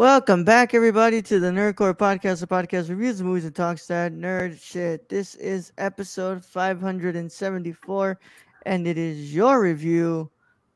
Welcome 0.00 0.44
back, 0.44 0.72
everybody, 0.72 1.20
to 1.20 1.38
the 1.38 1.48
Nerd 1.48 1.76
Corps 1.76 1.92
Podcast, 1.92 2.40
the 2.40 2.46
podcast 2.46 2.88
reviews 2.88 3.20
movies 3.20 3.44
and 3.44 3.54
talks 3.54 3.86
that 3.88 4.14
nerd 4.14 4.58
shit. 4.58 5.10
This 5.10 5.34
is 5.34 5.74
episode 5.76 6.42
574, 6.42 8.18
and 8.64 8.86
it 8.86 8.96
is 8.96 9.34
your 9.34 9.60
review 9.60 10.30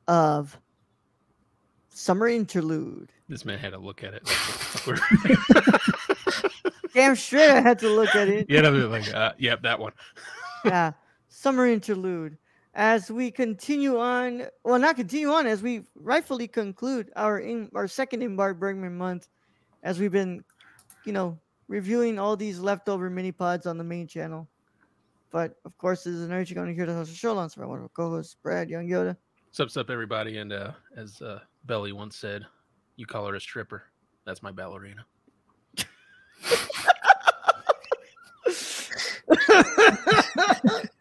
of 0.09 0.61
Summer 1.89 2.29
Interlude. 2.29 3.13
This 3.27 3.47
man 3.47 3.59
had 3.59 3.73
to 3.73 3.79
look 3.79 4.05
at 4.05 4.13
it. 4.13 4.29
Damn 6.93 7.17
straight, 7.17 7.49
I 7.49 7.63
had 7.63 7.79
to 7.79 7.89
look 7.89 8.15
at 8.15 8.29
it. 8.29 8.45
yeah, 8.51 8.61
no, 8.61 8.73
like, 8.89 9.09
uh, 9.15 9.33
yep, 9.39 9.63
that 9.63 9.81
one. 9.81 9.93
yeah, 10.67 10.93
Summer 11.29 11.67
Interlude. 11.67 12.37
As 12.75 13.09
we 13.09 13.31
continue 13.31 13.99
on, 13.99 14.47
well, 14.65 14.81
not 14.81 14.97
continue 14.97 15.31
on, 15.31 15.47
as 15.47 15.63
we 15.63 15.83
rightfully 15.95 16.49
conclude 16.49 17.13
our 17.15 17.39
in, 17.39 17.71
our 17.75 17.87
second 17.87 18.21
Ingmar 18.21 18.59
Bergman 18.59 18.99
month, 18.99 19.29
as 19.85 20.01
we've 20.01 20.11
been, 20.11 20.43
you 21.05 21.13
know, 21.13 21.39
reviewing 21.69 22.19
all 22.19 22.37
these 22.37 22.59
leftover 22.59 23.09
mini 23.09 23.31
pods 23.31 23.67
on 23.67 23.79
the 23.79 23.85
main 23.85 24.09
channel. 24.09 24.49
But 25.31 25.55
of 25.65 25.79
course, 25.79 26.03
this 26.03 26.15
is 26.15 26.23
an 26.23 26.33
urge 26.33 26.51
you're 26.51 26.57
going 26.57 26.69
to 26.69 26.75
hear 26.75 26.87
the 26.87 26.95
host 26.95 27.13
of 27.13 27.17
show 27.17 27.33
alongside 27.33 27.61
my 27.61 27.67
wonderful 27.67 27.93
co-host 27.95 28.39
Brad 28.43 28.69
Young 28.69 28.89
Yoda. 28.89 29.17
Sups 29.53 29.77
up, 29.77 29.89
everybody, 29.89 30.39
and 30.39 30.53
uh, 30.53 30.73
as 30.97 31.23
uh, 31.23 31.39
Belly 31.67 31.93
once 31.93 32.17
said, 32.17 32.45
"You 32.97 33.07
call 33.07 33.27
her 33.27 33.37
a 33.37 33.41
stripper. 33.41 33.85
That's 34.27 34.43
my 34.43 34.51
ballerina." 34.51 35.07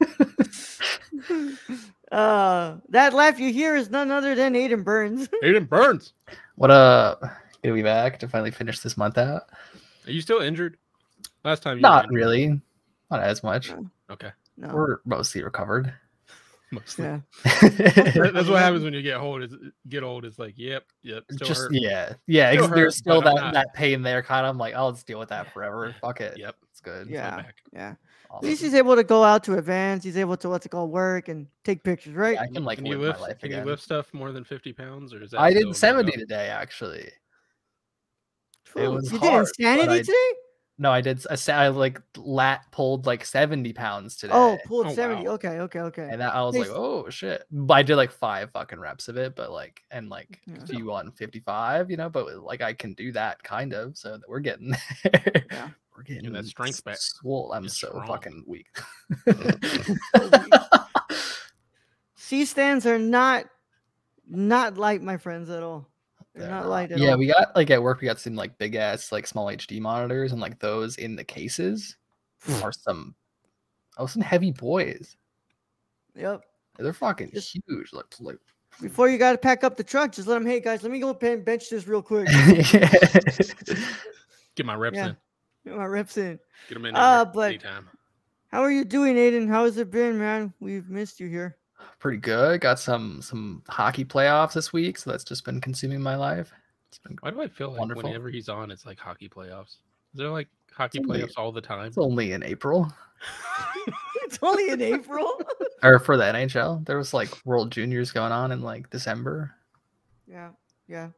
uh, 2.12 2.76
that 2.90 3.14
laugh 3.14 3.40
you 3.40 3.52
hear 3.52 3.76
is 3.76 3.90
none 3.90 4.12
other 4.12 4.36
than 4.36 4.54
Ayden 4.54 4.84
Byrnes. 4.84 5.28
Ayden 5.44 5.68
Byrnes. 5.68 6.14
What 6.56 6.72
uh 6.72 7.16
good 7.62 7.70
to 7.70 7.74
be 7.74 7.84
back 7.84 8.20
to 8.20 8.28
finally 8.28 8.52
finish 8.52 8.80
this 8.80 8.98
month 8.98 9.18
out. 9.18 9.44
Are 10.06 10.12
you 10.12 10.22
still 10.22 10.42
injured? 10.42 10.78
Last 11.44 11.64
time 11.64 11.78
you 11.78 11.82
Not 11.82 12.10
really. 12.10 12.62
Not 13.10 13.22
as 13.22 13.44
much. 13.44 13.72
Okay. 14.10 14.32
No. 14.58 14.70
We're 14.74 15.00
mostly 15.06 15.44
recovered. 15.44 15.94
Mostly. 16.72 17.06
yeah. 17.06 17.20
That's 17.62 18.50
what 18.50 18.60
happens 18.60 18.84
when 18.84 18.94
you 18.94 19.02
get 19.02 19.18
old. 19.18 19.44
Is 19.44 19.56
get 19.88 20.04
old. 20.04 20.26
It's 20.26 20.40
like, 20.40 20.56
yep, 20.58 20.86
yep. 21.04 21.24
Still 21.32 21.48
Just 21.48 21.62
hurt. 21.62 21.72
yeah. 21.74 22.14
Yeah, 22.26 22.52
Still 22.52 22.68
hurt, 22.68 22.76
there's 22.76 22.98
still 22.98 23.22
that, 23.22 23.54
that 23.54 23.74
pain 23.76 24.02
there 24.02 24.24
kind 24.24 24.46
of 24.46 24.52
I'm 24.52 24.58
like, 24.58 24.74
I'll 24.74 24.92
just 24.92 25.06
deal 25.06 25.20
with 25.20 25.30
that 25.30 25.54
forever. 25.54 25.96
Fuck 26.02 26.22
it. 26.22 26.38
Yep. 26.38 26.56
It's 26.72 26.80
good. 26.80 27.10
Yeah. 27.10 27.38
back. 27.38 27.56
Yeah. 27.72 27.94
At 28.34 28.38
Awesome. 28.38 28.50
least 28.50 28.62
he's 28.64 28.74
able 28.74 28.96
to 28.96 29.04
go 29.04 29.24
out 29.24 29.44
to 29.44 29.54
events. 29.60 30.04
He's 30.04 30.18
able 30.18 30.36
to 30.38 30.50
what's 30.50 30.66
it 30.66 30.70
called 30.70 30.90
work 30.90 31.28
and 31.28 31.46
take 31.64 31.84
pictures, 31.84 32.16
right? 32.16 32.34
Yeah, 32.34 32.42
I 32.42 32.48
can 32.48 32.64
like 32.64 32.80
Can 32.80 32.88
you 32.88 32.94
live 32.98 33.02
lift? 33.10 33.20
my 33.20 33.28
life 33.28 33.40
Can 33.40 33.46
again. 33.52 33.60
you 33.64 33.70
lift 33.70 33.84
stuff 33.84 34.12
more 34.12 34.32
than 34.32 34.44
fifty 34.44 34.74
pounds, 34.74 35.14
or 35.14 35.22
is 35.22 35.32
that? 35.32 35.40
I 35.40 35.54
did 35.54 35.76
70 35.76 36.04
no-go? 36.12 36.18
today 36.20 36.48
actually. 36.50 37.12
Phew, 38.66 38.82
it 38.82 38.88
was 38.88 39.12
you 39.12 39.20
hard, 39.20 39.46
did 39.46 39.66
insanity 39.68 39.94
I- 39.94 40.02
today? 40.02 40.32
No, 40.80 40.90
I 40.92 41.02
did 41.02 41.24
a 41.30 41.38
sa- 41.38 41.54
I 41.54 41.68
like 41.68 42.02
lat 42.18 42.62
pulled 42.72 43.06
like 43.06 43.24
70 43.24 43.72
pounds 43.74 44.16
today. 44.18 44.34
Oh, 44.36 44.58
pulled 44.66 44.88
Oh, 44.88 44.94
70. 44.96 45.26
wow. 45.28 45.34
Okay, 45.34 45.60
okay, 45.60 45.80
okay. 45.82 46.08
And 46.12 46.20
that 46.20 46.34
I 46.34 46.42
was 46.42 46.58
like, 46.58 46.70
oh 46.70 47.08
shit. 47.12 47.44
But 47.52 47.76
I 47.76 47.84
did 47.84 47.96
like 47.96 48.12
five 48.12 48.50
fucking 48.50 48.80
reps 48.80 49.08
of 49.08 49.16
it, 49.16 49.36
but 49.36 49.52
like 49.52 49.84
and 49.92 50.10
like 50.10 50.42
Yeah. 50.48 50.56
do 50.66 50.76
you 50.76 50.86
want 50.88 51.16
55, 51.16 51.92
you 51.92 51.98
know, 51.98 52.10
but 52.10 52.42
like 52.44 52.62
I 52.64 52.74
can 52.74 52.94
do 52.96 53.12
that 53.12 53.44
kind 53.44 53.74
of. 53.74 53.96
So 53.96 54.18
that 54.18 54.28
we're 54.28 54.40
getting 54.40 54.74
there. 55.04 55.46
Yeah. 55.52 55.70
We're 55.96 56.04
getting 56.04 56.32
that 56.34 56.46
strength 56.46 56.84
back. 56.84 56.98
swole. 57.00 57.52
I'm 57.54 57.64
You're 57.64 57.70
so 57.70 57.88
strong. 57.90 58.08
fucking 58.08 58.44
weak. 58.48 58.68
C 62.16 62.46
stands 62.46 62.86
are 62.86 62.98
not 63.00 63.46
not 64.28 64.78
light, 64.78 65.02
my 65.02 65.18
friends, 65.18 65.50
at 65.50 65.62
all. 65.64 65.88
They're, 66.34 66.44
They're 66.44 66.52
not 66.52 66.62
not. 66.64 66.70
light 66.70 66.92
at 66.92 66.98
yeah, 66.98 67.12
all. 67.12 67.18
we 67.18 67.28
got 67.28 67.56
like 67.56 67.70
at 67.70 67.82
work 67.84 68.02
we 68.02 68.06
got 68.08 68.20
some 68.20 68.36
like 68.36 68.58
big 68.58 68.76
ass 68.76 69.12
like 69.12 69.28
small 69.28 69.48
HD 69.48 69.80
monitors 69.80 70.32
and 70.32 70.42
like 70.42 70.58
those 70.60 70.96
in 70.98 71.16
the 71.16 71.24
cases 71.24 71.96
are 72.64 72.72
some 72.72 73.14
oh 73.98 74.06
some 74.08 74.22
heavy 74.22 74.52
boys. 74.52 75.16
Yep. 76.16 76.42
They're 76.80 76.94
fucking 76.94 77.32
Just- 77.34 77.56
huge. 77.68 77.94
Like, 77.94 78.06
like 78.20 78.38
Before 78.82 79.08
you 79.10 79.18
got 79.20 79.34
to 79.34 79.38
pack 79.38 79.64
up 79.64 79.78
the 79.78 79.84
truck, 79.84 80.12
just 80.12 80.28
let 80.28 80.36
them. 80.36 80.46
Hey 80.48 80.60
guys, 80.60 80.82
let 80.82 80.92
me 80.92 81.00
go 81.00 81.14
bench 81.14 81.70
this 81.70 81.88
real 81.88 82.02
quick. 82.02 82.28
Get 84.56 84.66
my 84.66 84.74
reps 84.76 84.96
Yeah. 84.98 85.08
in. 85.10 85.18
Get 85.66 85.76
my 85.76 85.86
reps 85.86 86.18
in. 86.18 86.40
Get 86.68 86.76
them 86.76 86.86
in. 86.86 86.96
Uh, 86.96 87.26
but- 87.26 87.50
anytime. 87.50 87.90
How 88.52 88.62
are 88.62 88.72
you 88.72 88.86
doing, 88.86 89.16
Ayden? 89.16 89.48
How 89.48 89.66
has 89.66 89.78
it 89.78 89.90
been, 89.90 90.20
man? 90.20 90.54
We've 90.60 90.88
missed 90.88 91.20
you 91.20 91.28
here. 91.28 91.58
pretty 91.98 92.20
good. 92.20 92.62
Got 92.62 92.78
some 92.80 93.20
some 93.22 93.64
hockey 93.68 94.06
playoffs 94.06 94.54
this 94.54 94.72
week, 94.72 94.98
so 95.00 95.10
that's 95.10 95.24
just 95.24 95.44
been 95.44 95.60
consuming 95.60 96.02
my 96.02 96.16
life. 96.16 96.52
It's 96.90 97.00
been 97.00 97.18
Why 97.22 97.32
do 97.32 97.42
I 97.42 97.48
feel 97.48 97.72
like 97.72 97.80
Wonderful. 97.80 98.04
whenever 98.04 98.30
he's 98.30 98.50
on, 98.50 98.70
it's 98.70 98.86
like 98.86 99.00
hockey 99.00 99.28
playoffs? 99.28 99.70
Is 100.14 100.20
there 100.20 100.30
like 100.30 100.50
hockey 100.72 101.00
only- 101.00 101.22
playoffs 101.22 101.34
all 101.38 101.52
the 101.52 101.62
time? 101.62 101.88
it's 101.88 101.98
only 101.98 102.34
in 102.34 102.44
April 102.44 102.94
it's 104.24 104.38
only 104.44 104.70
in 104.70 104.82
April. 104.82 105.42
or 105.84 105.98
for 105.98 106.16
the 106.18 106.24
NHL. 106.24 106.86
There 106.86 106.98
was 107.00 107.12
like 107.14 107.30
World 107.46 107.72
Juniors 107.72 108.12
going 108.12 108.32
on 108.32 108.52
in 108.52 108.62
like 108.62 108.90
December. 108.92 109.52
yeah, 110.28 110.50
yeah. 110.88 111.10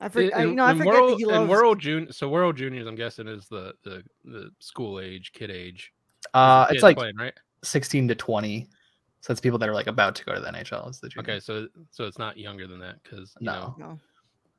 I 0.00 0.06
In- 0.06 0.10
forget. 0.12 0.32
in- 0.40 0.48
you 0.50 0.54
know, 0.54 0.64
I 0.64 0.70
in 0.72 0.78
forget 0.78 0.92
World, 0.94 1.10
that 1.10 1.16
he 1.16 1.22
in 1.24 1.28
loves. 1.28 1.50
World 1.50 1.78
Junior. 1.80 2.12
So 2.12 2.28
World 2.28 2.56
Juniors, 2.56 2.86
I'm 2.86 2.94
guessing, 2.94 3.26
is 3.28 3.48
the 3.48 3.74
the 3.84 4.02
the 4.24 4.50
school 4.60 5.00
age, 5.00 5.32
kid 5.32 5.50
age. 5.50 5.92
Uh, 6.34 6.66
Kids 6.66 6.76
it's 6.76 6.82
like 6.82 6.96
playing, 6.96 7.16
right. 7.16 7.32
16 7.64 8.08
to 8.08 8.14
20. 8.14 8.68
So 9.20 9.32
it's 9.32 9.40
people 9.40 9.58
that 9.58 9.68
are 9.68 9.74
like 9.74 9.86
about 9.88 10.14
to 10.16 10.24
go 10.24 10.34
to 10.34 10.40
the 10.40 10.46
NHL. 10.48 10.88
Is 10.90 11.00
the 11.00 11.08
junior. 11.08 11.32
Okay, 11.32 11.40
so 11.40 11.66
so 11.90 12.04
it's 12.04 12.18
not 12.18 12.36
younger 12.36 12.66
than 12.68 12.78
that 12.80 13.02
because 13.02 13.34
you 13.40 13.46
No. 13.46 13.52
know 13.52 13.74
No. 13.78 14.00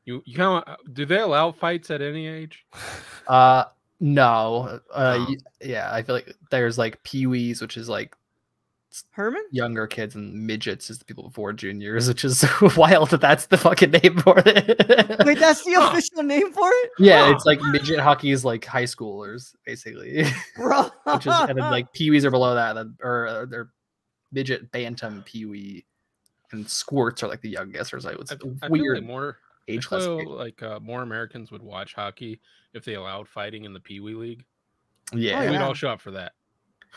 you 0.06 0.22
you 0.26 0.36
kind 0.36 0.64
of 0.68 0.94
do 0.94 1.06
they 1.06 1.20
allow 1.20 1.52
fights 1.54 1.90
at 1.92 2.02
any 2.02 2.28
age? 2.28 2.66
Uh, 3.28 3.66
no. 4.02 4.80
Uh, 4.94 5.26
y- 5.28 5.36
yeah. 5.62 5.90
I 5.94 6.02
feel 6.04 6.16
like 6.16 6.36
there's 6.52 6.78
like 6.78 7.02
peewees, 7.04 7.62
which 7.62 7.78
is 7.78 7.88
like 7.88 8.16
Herman? 9.12 9.44
younger 9.52 9.88
kids, 9.88 10.16
and 10.16 10.34
midgets 10.48 10.90
is 10.90 10.98
the 11.00 11.06
people 11.06 11.24
before 11.26 11.54
juniors, 11.54 12.08
which 12.08 12.26
is 12.26 12.44
wild 12.78 13.10
that 13.12 13.22
that's 13.22 13.48
the 13.48 13.58
fucking 13.58 13.92
name 13.92 14.18
for 14.18 14.42
it. 14.46 15.26
Wait, 15.26 15.40
that's 15.40 15.64
the 15.64 15.74
official 15.80 16.24
name 16.24 16.52
for 16.52 16.68
it, 16.68 16.92
yeah, 17.00 17.32
it's 17.32 17.46
like 17.46 17.62
midget 17.62 18.00
hockey 18.00 18.32
is 18.32 18.44
like 18.44 18.66
high 18.66 18.84
schoolers 18.84 19.54
basically, 19.66 20.26
bro. 20.56 20.90
which 21.14 21.28
is 21.28 21.34
and 21.34 21.58
then 21.58 21.72
like 21.72 21.94
peewees 21.94 22.24
are 22.24 22.32
below 22.32 22.56
that, 22.56 22.78
or 23.02 23.28
uh, 23.28 23.46
they're 23.46 23.70
midget 24.32 24.72
bantam 24.72 25.24
peewee, 25.24 25.86
and 26.52 26.68
squirts 26.70 27.24
are 27.24 27.28
like 27.28 27.42
the 27.42 27.50
youngest. 27.50 27.94
Or 27.94 27.98
it's 27.98 28.06
like 28.06 28.18
it's 28.20 28.32
I, 28.32 28.36
a 28.36 28.38
I 28.64 28.68
feel 28.68 28.72
weird 28.72 28.98
like 28.98 29.08
more 29.08 29.38
I 29.68 29.74
age 29.74 29.88
feel 29.88 30.36
like 30.36 30.62
uh, 30.64 30.80
more 30.80 31.04
Americans 31.04 31.52
would 31.52 31.62
watch 31.62 31.94
hockey 31.94 32.42
if 32.74 32.86
they 32.86 32.96
allowed 32.96 33.28
fighting 33.28 33.66
in 33.66 33.74
the 33.74 33.80
Pee 33.80 34.00
Wee 34.00 34.16
League. 34.16 34.46
Yeah, 35.14 35.42
Oh, 35.42 35.52
We'd 35.52 35.58
all 35.58 35.74
show 35.74 35.90
up 35.90 36.02
for 36.02 36.12
that. 36.12 36.34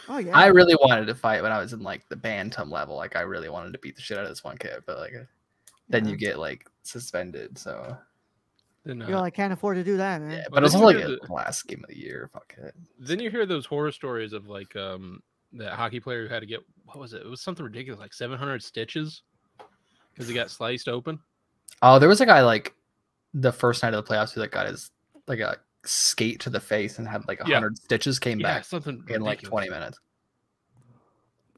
Oh 0.09 0.19
yeah. 0.19 0.37
I 0.37 0.47
really 0.47 0.75
wanted 0.81 1.07
to 1.07 1.15
fight 1.15 1.43
when 1.43 1.53
I 1.53 1.59
was 1.59 1.73
in 1.73 1.83
like 1.83 2.09
the 2.09 2.17
bantam 2.17 2.71
level. 2.71 2.97
Like 2.97 3.17
I 3.17 3.21
really 3.23 3.49
wanted 3.49 3.73
to 3.73 3.79
beat 3.79 3.97
the 3.97 4.03
shit 4.03 4.19
out 4.19 4.25
of 4.25 4.31
this 4.31 4.45
one 4.45 4.57
kid, 4.59 4.83
but 4.87 4.99
like 4.99 5.13
then 5.89 6.05
Yeah. 6.05 6.11
you 6.11 6.17
get 6.17 6.39
like 6.39 6.67
suspended. 6.83 7.59
So 7.59 7.97
Then 8.85 9.03
uh, 9.03 9.09
You're 9.09 9.21
like, 9.21 9.35
can't 9.35 9.53
afford 9.53 9.77
to 9.77 9.85
do 9.85 9.97
that, 9.99 10.21
man. 10.21 10.31
yeah, 10.31 10.37
Well, 10.39 10.47
but 10.55 10.59
it 10.59 10.63
was 10.65 10.75
only 10.75 10.95
like 10.95 11.05
the- 11.05 11.33
last 11.33 11.67
game 11.67 11.83
of 11.85 11.89
the 11.89 11.99
year. 11.99 12.31
Fuck 12.33 12.55
it. 12.59 12.75
then 12.99 13.21
you 13.21 13.31
hear 13.31 13.47
those 13.47 13.67
horror 13.67 13.93
stories 13.93 14.33
of 14.33 14.49
like 14.49 14.75
um 14.77 15.23
that 15.55 15.75
hockey 15.75 16.01
player 16.01 16.27
who 16.27 16.33
had 16.33 16.41
to 16.41 16.47
get 16.47 16.61
what 16.87 16.99
was 16.99 17.13
it? 17.13 17.23
It 17.23 17.29
was 17.29 17.41
something 17.41 17.65
ridiculous, 17.65 18.01
like 18.01 18.13
700 18.15 18.63
stitches 18.63 19.23
because 20.13 20.27
he 20.29 20.35
got 20.35 20.51
sliced 20.51 20.89
open. 20.89 21.19
Oh, 21.83 21.99
there 21.99 22.09
was 22.09 22.21
a 22.21 22.27
guy 22.27 22.43
like 22.43 22.75
the 23.35 23.53
first 23.53 23.83
night 23.83 23.95
of 23.95 24.05
the 24.05 24.13
playoffs 24.13 24.33
who 24.33 24.41
like 24.41 24.51
got 24.51 24.67
his 24.67 24.91
like 25.27 25.39
a 25.41 25.57
skate 25.85 26.41
to 26.41 26.51
the 26.51 26.61
face 26.61 26.99
and 26.99 27.09
had 27.09 27.27
like 27.29 27.41
a 27.41 27.49
Yeah. 27.49 27.55
hundred 27.57 27.77
stitches 27.79 28.19
came 28.19 28.39
Yeah, 28.41 28.55
back 28.55 28.65
something 28.65 29.05
in 29.09 29.23
like 29.23 29.43
twenty 29.43 29.69
minutes. 29.69 29.99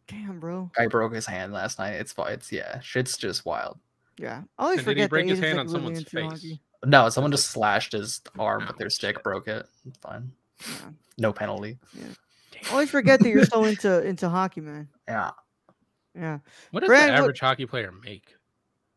Damn, 0.06 0.38
bro. 0.38 0.70
Guy 0.76 0.86
broke 0.86 1.14
his 1.14 1.26
hand 1.26 1.52
last 1.52 1.78
night. 1.78 1.92
It's 1.94 2.12
fi- 2.12 2.30
it's 2.30 2.52
yeah, 2.52 2.80
shit's 2.80 3.16
just 3.16 3.46
wild. 3.46 3.78
Yeah. 4.18 4.42
I 4.58 4.62
always 4.62 4.78
And 4.78 4.86
did 4.86 4.96
he 4.96 5.02
forget 5.02 5.10
break 5.10 5.26
that 5.26 5.30
his 5.36 5.40
hand 5.40 5.58
like, 5.58 5.66
on 5.66 5.72
someone's 5.72 6.02
face? 6.04 6.30
hockey. 6.30 6.60
No, 6.84 7.08
someone 7.08 7.30
just 7.30 7.48
slashed 7.48 7.92
his 7.92 8.20
arm 8.38 8.66
with 8.66 8.76
Oh, 8.76 8.78
their 8.78 8.90
stick, 8.90 9.22
broke 9.22 9.48
it. 9.48 9.66
It's 9.86 9.98
fine. 9.98 10.30
Yeah. 10.68 10.90
No 11.18 11.32
penalty. 11.32 11.78
I 12.66 12.72
always 12.72 12.90
forget 12.90 13.20
that 13.20 13.28
you're 13.28 13.44
so 13.46 13.64
into 13.64 14.02
into 14.06 14.28
hockey, 14.28 14.60
man. 14.60 14.88
Yeah. 15.08 15.30
Yeah. 16.14 16.38
What 16.70 16.80
does 16.80 16.88
Brad, 16.88 17.08
the 17.08 17.12
what- 17.14 17.18
average 17.20 17.40
hockey 17.40 17.66
player 17.66 17.90
make? 18.04 18.34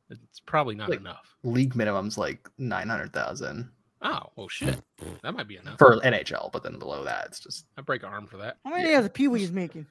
It's 0.10 0.40
probably 0.42 0.76
not 0.76 0.90
Like- 0.90 1.00
enough. 1.00 1.36
League 1.44 1.76
minimum's 1.76 2.18
like 2.18 2.50
nine 2.58 2.90
hundred 2.90 3.14
thousand 3.14 3.70
Oh, 4.02 4.30
well, 4.36 4.48
shit. 4.48 4.80
That 5.24 5.34
might 5.34 5.48
be 5.48 5.58
enough. 5.58 5.78
for 5.80 6.00
NHL, 6.02 6.52
but 6.52 6.62
then 6.64 6.78
below 6.78 7.04
that, 7.04 7.26
it's 7.28 7.40
just 7.40 7.66
I 7.78 7.82
break 7.82 8.04
an 8.04 8.10
arm 8.10 8.28
for 8.28 8.38
that. 8.38 8.58
How 8.64 8.72
many 8.72 8.94
are 8.94 9.02
the 9.02 9.10
Pee 9.10 9.28
Wee's 9.28 9.52
making? 9.52 9.88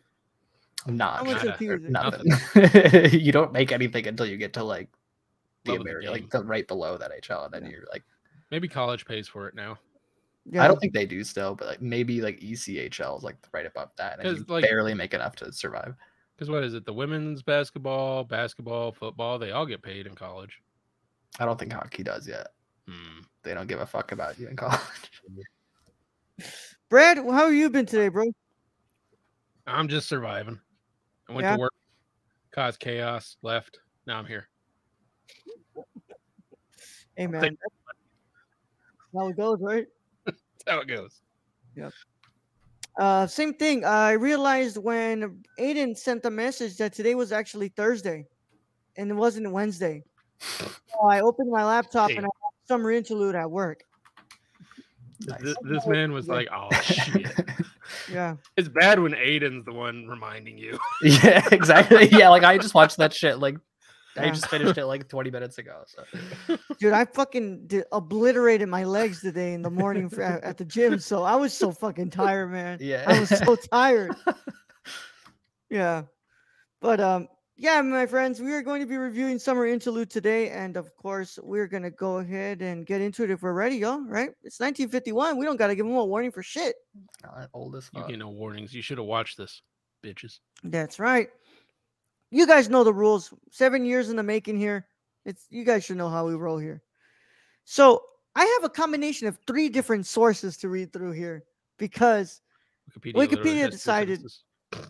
not 0.86 1.18
How 1.18 1.24
much 1.24 1.36
Nada. 1.44 1.54
are 1.54 1.56
Pee 1.58 1.68
Wee's? 1.70 1.80
nothing. 1.90 3.10
you 3.20 3.32
don't 3.32 3.52
make 3.52 3.72
anything 3.72 4.06
until 4.06 4.26
you 4.26 4.36
get 4.36 4.52
to 4.52 4.62
like 4.62 4.88
the 5.64 5.72
Love 5.72 5.80
of 5.80 5.84
the 5.86 5.90
American, 5.90 6.12
like 6.12 6.30
the 6.30 6.44
right 6.44 6.68
below 6.68 6.96
that 6.96 7.10
NHL, 7.10 7.44
and 7.46 7.52
then 7.54 7.64
Yeah. 7.64 7.70
you're 7.70 7.86
like, 7.92 8.04
Maybe 8.52 8.68
college 8.68 9.04
pays 9.06 9.26
for 9.26 9.48
it 9.48 9.56
now. 9.56 9.76
Yeah. 10.48 10.62
I 10.62 10.68
don't 10.68 10.78
think 10.80 10.92
they 10.92 11.06
do 11.06 11.24
still, 11.24 11.56
but 11.56 11.66
like 11.66 11.82
maybe 11.82 12.20
like 12.20 12.38
ECHL 12.38 13.18
is 13.18 13.24
like 13.24 13.36
right 13.52 13.66
above 13.66 13.90
that, 13.96 14.20
and 14.20 14.22
'Cause, 14.28 14.38
you 14.38 14.44
like- 14.48 14.62
barely 14.62 14.94
make 14.94 15.14
enough 15.14 15.34
to 15.36 15.52
survive. 15.52 15.96
Because 16.36 16.48
what 16.48 16.62
is 16.62 16.74
it? 16.74 16.84
The 16.84 16.92
women's 16.92 17.42
basketball, 17.42 18.22
basketball, 18.22 18.92
football, 18.92 19.38
they 19.40 19.50
all 19.50 19.66
get 19.66 19.82
paid 19.82 20.06
in 20.06 20.14
college. 20.14 20.60
I 21.40 21.44
don't 21.46 21.58
think 21.58 21.72
hockey 21.72 22.04
does 22.04 22.28
yet. 22.28 22.48
Hmm. 22.88 23.20
They 23.42 23.54
don't 23.54 23.66
give 23.66 23.80
a 23.80 23.86
fuck 23.86 24.12
about 24.12 24.38
you 24.38 24.48
in 24.48 24.56
college. 24.56 24.80
Brad, 26.90 27.18
how 27.18 27.46
have 27.46 27.54
you 27.54 27.70
been 27.70 27.86
today, 27.86 28.08
bro? 28.08 28.24
I'm 29.66 29.88
just 29.88 30.08
surviving. 30.08 30.60
I 31.28 31.32
went 31.32 31.44
Yeah? 31.44 31.54
to 31.54 31.60
work, 31.60 31.72
caused 32.52 32.78
chaos, 32.78 33.36
left. 33.42 33.80
Now 34.06 34.18
I'm 34.18 34.26
here. 34.26 34.48
Hey, 37.16 37.26
man. 37.26 37.40
That's 37.40 37.74
how 39.14 39.28
it 39.28 39.36
goes, 39.36 39.58
right? 39.60 39.86
That's 40.26 40.38
how 40.68 40.80
it 40.80 40.88
goes. 40.88 41.20
Yep. 41.74 41.92
Uh, 42.98 43.26
same 43.26 43.54
thing. 43.54 43.84
I 43.84 44.12
realized 44.12 44.76
when 44.76 45.42
Ayden 45.58 45.96
sent 45.96 46.22
the 46.22 46.30
message 46.30 46.76
that 46.78 46.92
today 46.92 47.14
was 47.14 47.32
actually 47.32 47.68
Thursday, 47.68 48.26
and 48.96 49.10
it 49.10 49.14
wasn't 49.14 49.50
Wednesday. 49.50 50.02
So 50.88 51.08
I 51.08 51.20
opened 51.20 51.50
my 51.50 51.62
laptop 51.62 52.08
and 52.08 52.20
I 52.20 52.22
Damn. 52.22 52.24
had 52.24 52.30
summer 52.66 52.90
interlude 52.92 53.34
at 53.34 53.50
work. 53.50 53.82
Nice. 55.26 55.42
Th- 55.42 55.56
This, 55.62 55.86
man 55.86 56.12
was 56.12 56.26
Yeah. 56.28 56.34
like, 56.34 56.48
"Oh 56.52 56.70
shit." 56.82 57.26
Yeah, 58.10 58.36
it's 58.56 58.68
bad 58.68 58.98
when 59.00 59.12
Ayden's 59.14 59.64
the 59.64 59.72
one 59.72 60.06
reminding 60.08 60.58
you. 60.58 60.76
yeah, 61.02 61.46
exactly. 61.52 62.08
Yeah, 62.12 62.28
like 62.30 62.42
I 62.42 62.58
just 62.58 62.74
watched 62.74 62.96
that 62.98 63.12
shit. 63.14 63.38
Like 63.38 63.56
I 64.16 64.28
just 64.30 64.48
finished 64.48 64.76
it 64.76 64.86
like 64.86 65.08
20 65.08 65.30
minutes 65.30 65.58
ago. 65.58 65.82
So 65.86 66.56
dude, 66.80 66.92
I 66.92 67.04
fucking 67.04 67.66
did, 67.68 67.84
obliterated 67.92 68.68
my 68.68 68.84
legs 68.84 69.20
today 69.20 69.52
in 69.54 69.62
the 69.62 69.70
morning 69.70 70.08
for, 70.08 70.22
at, 70.22 70.42
at 70.42 70.56
the 70.58 70.64
gym. 70.64 70.98
So 70.98 71.22
I 71.22 71.36
was 71.36 71.52
so 71.52 71.70
fucking 71.70 72.10
tired, 72.10 72.50
man. 72.50 72.78
yeah, 72.80 73.04
I 73.06 73.20
was 73.20 73.28
so 73.28 73.54
tired. 73.56 74.14
Yeah. 75.70 76.02
But 76.80 77.00
um 77.00 77.28
yeah, 77.56 77.80
my 77.80 78.06
friends, 78.06 78.40
we 78.40 78.52
are 78.52 78.60
going 78.62 78.80
to 78.80 78.86
be 78.86 78.98
reviewing 78.98 79.38
Summer 79.38 79.66
Interlude 79.66 80.10
today, 80.10 80.50
and 80.50 80.76
of 80.76 80.94
course, 80.96 81.38
we're 81.42 81.66
gonna 81.66 81.90
go 81.90 82.18
ahead 82.18 82.60
and 82.60 82.84
get 82.84 83.00
into 83.00 83.24
it 83.24 83.30
if 83.30 83.42
we're 83.42 83.54
ready, 83.54 83.76
y'all. 83.76 84.00
Right? 84.00 84.30
It's 84.42 84.60
1951. 84.60 85.38
We 85.38 85.46
don't 85.46 85.56
gotta 85.56 85.74
give 85.74 85.86
them 85.86 85.96
a 85.96 86.04
warning 86.04 86.32
for 86.32 86.42
shit. 86.42 86.76
Not 87.24 87.48
old 87.54 87.74
as 87.76 87.88
You 87.94 88.04
get 88.06 88.18
no 88.18 88.28
warnings. 88.28 88.74
You 88.74 88.82
should 88.82 88.98
have 88.98 89.06
watched 89.06 89.38
this, 89.38 89.62
bitches. 90.04 90.40
That's 90.64 90.98
right. 90.98 91.28
You 92.30 92.46
guys 92.46 92.68
know 92.68 92.84
the 92.84 92.92
rules. 92.92 93.32
Seven 93.50 93.86
years 93.86 94.10
in 94.10 94.16
the 94.16 94.22
making 94.22 94.58
here. 94.58 94.86
It's 95.24 95.46
you 95.48 95.64
guys 95.64 95.84
should 95.84 95.96
know 95.96 96.10
how 96.10 96.26
we 96.26 96.34
roll 96.34 96.58
here. 96.58 96.82
So 97.64 98.02
I 98.34 98.44
have 98.44 98.64
a 98.64 98.72
combination 98.72 99.28
of 99.28 99.38
three 99.46 99.70
different 99.70 100.06
sources 100.06 100.58
to 100.58 100.68
read 100.68 100.92
through 100.92 101.12
here 101.12 101.44
because 101.78 102.42
Wikipedia, 102.98 103.14
Wikipedia 103.14 103.70
decided- 103.70 104.18
sentences. 104.18 104.42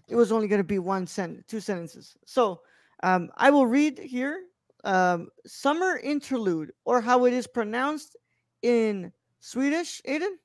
It 0.09 0.17
was 0.17 0.33
only 0.33 0.49
going 0.49 0.61
to 0.61 0.65
be 0.65 0.79
one 0.79 1.07
sentence, 1.07 1.45
two 1.49 1.61
sentences. 1.61 2.17
So 2.25 2.61
um, 3.03 3.31
I 3.37 3.51
will 3.51 3.67
read 3.67 3.99
here 3.99 4.43
um, 4.85 5.29
Summer 5.47 5.99
Interlude, 6.03 6.73
or 6.85 7.01
how 7.01 7.25
it 7.25 7.33
is 7.33 7.47
pronounced 7.47 8.17
in 8.63 9.13
Swedish, 9.41 10.01
Ayden? 10.09 10.37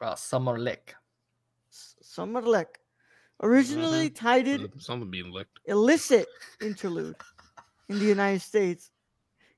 Uh, 0.00 0.14
summer 0.14 0.58
lick. 0.58 0.94
S- 1.70 1.96
Sommerlek. 2.02 2.66
Originally 3.42 4.10
titled 4.10 4.60
Something- 4.60 4.80
Something 4.80 5.10
being 5.10 5.32
licked. 5.32 5.58
Illicit 5.66 6.26
Interlude 6.60 7.16
in 7.88 7.98
the 7.98 8.04
United 8.06 8.40
States 8.42 8.90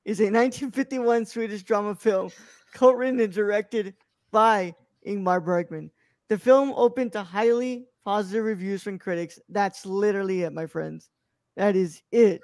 is 0.03 0.19
a 0.19 0.23
1951 0.23 1.25
Swedish 1.25 1.63
drama 1.63 1.93
film 1.95 2.31
co-written 2.73 3.19
and 3.19 3.31
directed 3.31 3.93
by 4.31 4.73
Ingmar 5.05 5.43
Bergman. 5.43 5.91
The 6.27 6.37
film 6.37 6.73
opened 6.75 7.13
to 7.13 7.23
highly 7.23 7.85
positive 8.07 8.45
reviews 8.45 8.81
from 8.81 8.97
critics. 8.97 9.37
That's 9.49 9.85
literally 9.85 10.43
it, 10.43 10.53
my 10.53 10.65
friends. 10.65 11.09
That 11.57 11.75
is 11.75 12.01
it. 12.13 12.39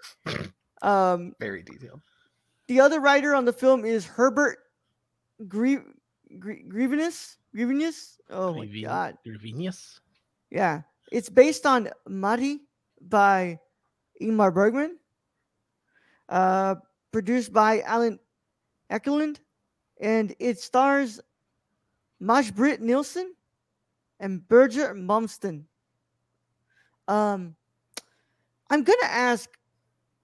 Um, 0.81 1.31
Very 1.39 1.63
detailed. 1.63 2.01
the 2.68 2.81
other 2.81 3.00
writer 3.00 3.33
on 3.33 3.45
the 3.45 3.54
film 3.54 3.86
is 3.86 4.06
Herbert 4.06 4.57
Grie- 5.48 5.88
Grie- 6.38 6.65
Grievinus. 6.68 7.38
Grievinus? 7.56 8.18
Oh 8.30 8.54
my 8.54 8.65
Grevin- 8.65 8.83
god. 8.83 9.18
Grevenius? 9.25 10.01
Yeah, 10.51 10.81
it's 11.13 11.30
based 11.30 11.65
on 11.65 11.88
Mari 12.10 12.60
by 13.00 13.57
Ingmar 14.21 14.54
Bergman, 14.54 14.98
uh, 16.27 16.75
produced 17.13 17.54
by 17.54 17.80
Allan 17.88 18.19
Ekelund, 18.92 19.38
and 20.01 20.36
it 20.39 20.60
stars 20.60 21.21
Maj-Britt 22.19 22.81
Nilsson 22.81 23.33
and 24.24 24.48
Birger 24.48 24.96
Malmsten. 24.96 25.66
Um, 27.10 27.56
I'm 28.70 28.84
gonna 28.84 29.04
ask. 29.06 29.50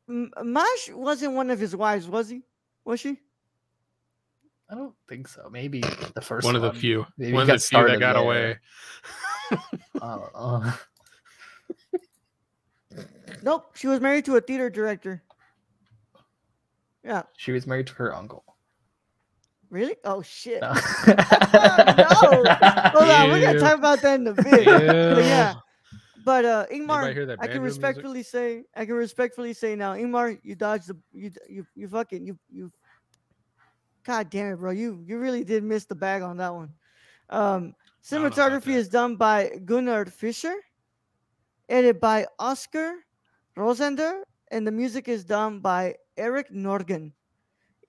M- 0.07 0.31
Maj 0.43 0.89
wasn't 0.91 1.33
one 1.33 1.49
of 1.51 1.59
his 1.59 1.75
wives, 1.75 2.07
was 2.07 2.29
he? 2.29 2.41
Was 2.85 3.01
she? 3.01 3.19
I 4.71 4.75
don't 4.75 4.95
think 5.09 5.27
so. 5.27 5.49
Maybe 5.51 5.81
the 5.81 6.21
first 6.21 6.45
One 6.45 6.55
one. 6.55 6.63
of 6.63 6.73
the 6.73 6.79
few. 6.79 7.05
Maybe 7.17 7.33
One 7.33 7.41
of 7.41 7.47
the 7.47 7.59
few 7.59 7.85
that 7.87 7.99
got 7.99 8.13
there. 8.13 8.23
away. 8.23 8.57
I 10.01 10.17
don't. 12.89 13.05
Nope, 13.43 13.75
she 13.75 13.87
was 13.87 13.99
married 13.99 14.25
to 14.25 14.35
a 14.37 14.41
theater 14.41 14.69
director. 14.69 15.23
Yeah, 17.03 17.23
She 17.37 17.51
was 17.51 17.65
married 17.67 17.87
to 17.87 17.93
her 17.95 18.15
uncle. 18.15 18.43
Really? 19.69 19.95
Oh 20.03 20.21
shit! 20.21 20.61
No. 20.61 20.73
no. 20.73 20.79
Hold 22.33 22.47
on, 23.09 23.29
we're 23.29 23.41
gonna 23.41 23.59
talk 23.67 23.77
about 23.77 24.01
that 24.01 24.19
in 24.19 24.27
a 24.27 24.33
bit. 24.33 24.65
But 24.65 25.23
yeah, 25.23 25.53
but 26.25 26.45
uh, 26.45 26.65
Anybody 26.71 26.83
Ingmar, 26.91 27.03
I 27.03 27.13
can 27.13 27.27
banjo 27.27 27.41
music? 27.41 27.61
respectfully 27.61 28.23
say, 28.23 28.63
I 28.75 28.85
can 28.85 28.95
respectfully 28.95 29.53
say 29.53 29.75
now, 29.75 29.93
Ingmar, 29.93 30.39
you 30.43 30.55
dodged 30.55 30.87
the, 30.87 30.97
you, 31.13 31.31
you, 31.47 31.67
you 31.75 31.87
fucking, 31.87 32.25
you, 32.25 32.37
you. 32.51 32.71
God 34.03 34.29
damn 34.31 34.53
it, 34.53 34.55
bro! 34.57 34.71
You, 34.71 35.03
you 35.05 35.19
really 35.19 35.43
did 35.43 35.63
miss 35.63 35.85
the 35.85 35.95
bag 35.95 36.23
on 36.23 36.37
that 36.37 36.53
one. 36.53 36.73
Um, 37.29 37.39
I 37.39 38.15
don't 38.15 38.21
know 38.21 38.27
about 38.27 38.37
cinematography 38.37 38.73
is 38.73 38.89
done 38.89 39.17
by 39.17 39.51
Gunnar 39.65 40.05
Fischer, 40.05 40.55
edited 41.67 41.99
by 41.99 42.25
Oscar 42.39 42.95
Rosander, 43.55 44.21
and 44.49 44.65
the 44.65 44.71
music 44.71 45.07
is 45.07 45.23
done 45.23 45.59
by 45.59 45.95
Erik 46.17 46.51
Nordgren. 46.51 47.11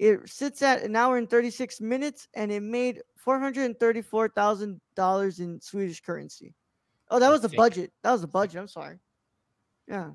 It 0.01 0.29
sits 0.31 0.63
at 0.63 0.83
an 0.83 0.97
hour 0.97 1.19
and 1.19 1.29
36 1.29 1.83
minutes 1.83 2.27
and 2.33 2.51
it 2.51 2.63
made 2.63 3.03
$434,000 3.23 5.41
in 5.41 5.61
Swedish 5.61 6.01
currency. 6.01 6.55
Oh, 7.11 7.19
that 7.19 7.31
was 7.31 7.43
the 7.43 7.51
budget. 7.51 7.93
That 8.03 8.13
was 8.13 8.23
the 8.23 8.27
budget. 8.27 8.61
I'm 8.61 8.69
sorry. 8.69 8.99
Yeah. 9.87 10.13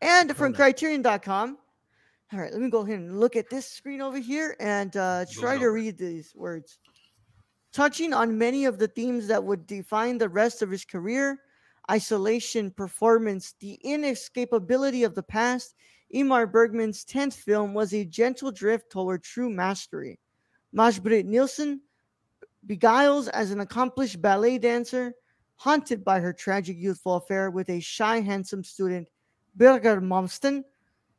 And 0.00 0.36
from 0.36 0.54
criterion.com. 0.54 1.56
All 2.32 2.38
right, 2.40 2.50
let 2.50 2.60
me 2.60 2.68
go 2.68 2.80
ahead 2.80 2.98
and 2.98 3.20
look 3.20 3.36
at 3.36 3.48
this 3.48 3.70
screen 3.70 4.00
over 4.00 4.18
here 4.18 4.56
and 4.58 4.96
uh, 4.96 5.24
try 5.30 5.56
to 5.56 5.68
read 5.68 5.96
these 5.96 6.32
words. 6.34 6.80
Touching 7.72 8.12
on 8.12 8.36
many 8.36 8.64
of 8.64 8.80
the 8.80 8.88
themes 8.88 9.28
that 9.28 9.44
would 9.44 9.68
define 9.68 10.18
the 10.18 10.28
rest 10.28 10.62
of 10.62 10.70
his 10.72 10.84
career 10.84 11.38
isolation, 11.88 12.72
performance, 12.72 13.54
the 13.60 13.78
inescapability 13.84 15.06
of 15.06 15.14
the 15.14 15.22
past, 15.22 15.76
Ingmar 16.12 16.50
Bergman's 16.50 17.04
10th 17.04 17.34
film 17.34 17.74
was 17.74 17.92
a 17.94 18.04
gentle 18.04 18.50
drift 18.50 18.90
toward 18.90 19.22
true 19.22 19.50
mastery. 19.50 20.18
Maj-Britt 20.72 21.26
Nilsson 21.26 21.80
beguiles 22.66 23.28
as 23.28 23.50
an 23.50 23.60
accomplished 23.60 24.20
ballet 24.20 24.58
dancer, 24.58 25.12
haunted 25.56 26.04
by 26.04 26.18
her 26.18 26.32
tragic 26.32 26.76
youthful 26.76 27.14
affair 27.14 27.50
with 27.50 27.68
a 27.70 27.80
shy, 27.80 28.20
handsome 28.20 28.64
student, 28.64 29.08
Birger 29.54 30.00
Malmsten. 30.00 30.64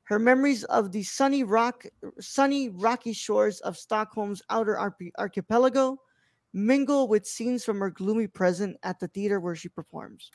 Her 0.03 0.19
memories 0.19 0.63
of 0.65 0.91
the 0.91 1.03
sunny 1.03 1.43
rock, 1.43 1.85
sunny 2.19 2.69
rocky 2.69 3.13
shores 3.13 3.59
of 3.61 3.77
Stockholm's 3.77 4.41
outer 4.49 4.77
archipelago 5.17 5.97
mingle 6.53 7.07
with 7.07 7.25
scenes 7.25 7.65
from 7.65 7.79
her 7.79 7.89
gloomy 7.89 8.27
present 8.27 8.77
at 8.83 8.99
the 8.99 9.07
theater 9.07 9.39
where 9.39 9.55
she 9.55 9.67
performs. 9.67 10.29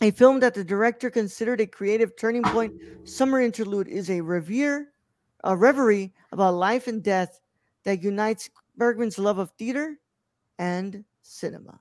A 0.00 0.10
film 0.10 0.40
that 0.40 0.54
the 0.54 0.64
director 0.64 1.10
considered 1.10 1.60
a 1.60 1.66
creative 1.66 2.16
turning 2.16 2.46
point, 2.48 2.74
Summer 3.04 3.40
Interlude 3.40 3.88
is 3.88 4.10
a 4.10 4.20
revere, 4.20 4.92
a 5.44 5.56
reverie 5.56 6.12
about 6.32 6.54
life 6.54 6.86
and 6.88 7.02
death 7.02 7.40
that 7.84 8.02
unites 8.02 8.50
Bergman's 8.76 9.18
love 9.18 9.38
of 9.38 9.50
theater 9.52 9.98
and 10.58 11.04
cinema. 11.22 11.80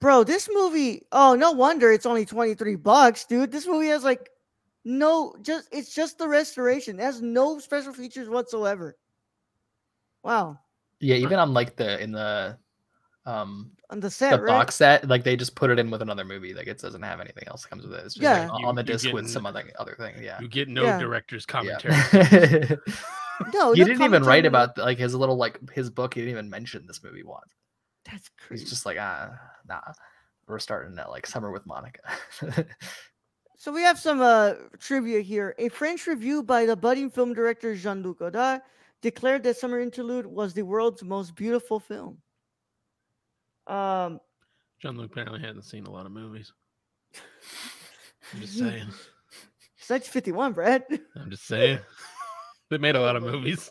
bro, 0.00 0.24
this 0.24 0.48
movie. 0.52 1.06
Oh, 1.12 1.34
no 1.34 1.52
wonder 1.52 1.92
it's 1.92 2.06
only 2.06 2.24
twenty 2.24 2.54
three 2.54 2.76
bucks, 2.76 3.24
dude. 3.24 3.52
This 3.52 3.66
movie 3.66 3.88
has 3.88 4.04
like 4.04 4.30
no, 4.84 5.34
just 5.42 5.68
it's 5.72 5.94
just 5.94 6.18
the 6.18 6.28
restoration. 6.28 6.98
It 6.98 7.02
has 7.02 7.22
no 7.22 7.58
special 7.58 7.92
features 7.92 8.28
whatsoever. 8.28 8.96
Wow, 10.22 10.60
Yeah, 11.00 11.16
even 11.16 11.38
on 11.38 11.54
like 11.54 11.76
the 11.76 12.00
in 12.02 12.12
the 12.12 12.58
um 13.26 13.72
on 13.90 14.00
the 14.00 14.08
the 14.08 14.26
right? 14.42 14.46
box 14.46 14.74
set, 14.74 15.08
like 15.08 15.24
they 15.24 15.34
just 15.36 15.54
put 15.54 15.70
it 15.70 15.78
in 15.78 15.90
with 15.90 16.02
another 16.02 16.24
movie. 16.24 16.52
Like 16.52 16.66
it 16.66 16.78
doesn't 16.78 17.02
have 17.02 17.20
anything 17.20 17.44
else 17.48 17.62
that 17.62 17.68
comes 17.70 17.84
with 17.86 17.94
it. 17.94 18.04
It's 18.04 18.14
just 18.14 18.22
Yeah. 18.22 18.48
like 18.50 18.60
You- 18.60 18.66
on 18.68 18.74
the 18.74 18.82
disc 18.82 19.04
with 19.06 19.14
getting- 19.14 19.28
some 19.28 19.46
other 19.46 19.64
other 19.78 19.94
thing. 19.98 20.22
Yeah. 20.22 20.38
You 20.40 20.48
get 20.48 20.68
no 20.68 20.84
Yeah. 20.84 20.98
director's 20.98 21.46
Yeah. 21.48 21.52
commentary. 21.80 22.78
No, 23.54 23.70
he 23.72 23.82
no 23.82 23.86
didn't 23.86 24.02
even 24.02 24.24
write 24.24 24.42
commentary. 24.42 24.46
about 24.48 24.78
like 24.78 24.98
his 24.98 25.14
little 25.14 25.36
like 25.36 25.60
his 25.70 25.90
book. 25.90 26.14
He 26.14 26.20
didn't 26.22 26.32
even 26.32 26.50
mention 26.50 26.86
this 26.88 27.04
movie 27.04 27.22
once. 27.22 27.46
That's 28.04 28.28
crazy. 28.36 28.64
He's 28.64 28.70
just 28.70 28.84
like 28.84 28.96
ah 29.00 29.30
nah. 29.68 29.80
We're 30.48 30.58
starting 30.58 30.98
at 30.98 31.08
like 31.08 31.24
summer 31.26 31.50
with 31.52 31.64
Monica. 31.66 32.00
So 33.60 33.72
we 33.72 33.82
have 33.82 33.98
some 33.98 34.20
uh, 34.20 34.54
trivia 34.78 35.20
here. 35.20 35.52
A 35.58 35.68
French 35.68 36.06
review 36.06 36.44
by 36.44 36.64
the 36.64 36.76
budding 36.76 37.10
film 37.10 37.34
director 37.34 37.74
Jean-Luc 37.74 38.20
Godard 38.20 38.60
declared 39.02 39.42
that 39.42 39.56
Summer 39.56 39.80
Interlude 39.80 40.26
was 40.26 40.54
the 40.54 40.62
world's 40.62 41.02
most 41.02 41.34
beautiful 41.34 41.80
film. 41.80 42.18
Um, 43.68 44.20
Jean-Luc 44.80 45.10
apparently 45.10 45.40
hasn't 45.40 45.64
seen 45.64 45.86
a 45.86 45.90
lot 45.90 46.06
of 46.06 46.12
movies. 46.12 46.52
I'm 48.34 48.40
just 48.40 48.54
saying. 48.58 48.88
it's 49.78 49.90
1951, 49.90 50.52
Brad. 50.52 50.84
I'm 51.16 51.30
just 51.30 51.46
saying. 51.46 51.78
They 52.70 52.78
made 52.78 52.96
a 52.96 53.00
lot 53.00 53.16
of 53.16 53.22
movies. 53.22 53.70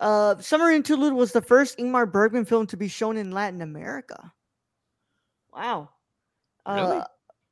Uh, 0.00 0.36
Summer 0.40 0.70
Interlude 0.70 1.14
was 1.14 1.32
the 1.32 1.40
first 1.40 1.78
Ingmar 1.78 2.10
Bergman 2.10 2.44
film 2.44 2.66
to 2.66 2.76
be 2.76 2.88
shown 2.88 3.16
in 3.16 3.30
Latin 3.30 3.62
America. 3.62 4.32
Wow. 5.54 5.88
Really? 6.68 6.98
Uh, 6.98 7.04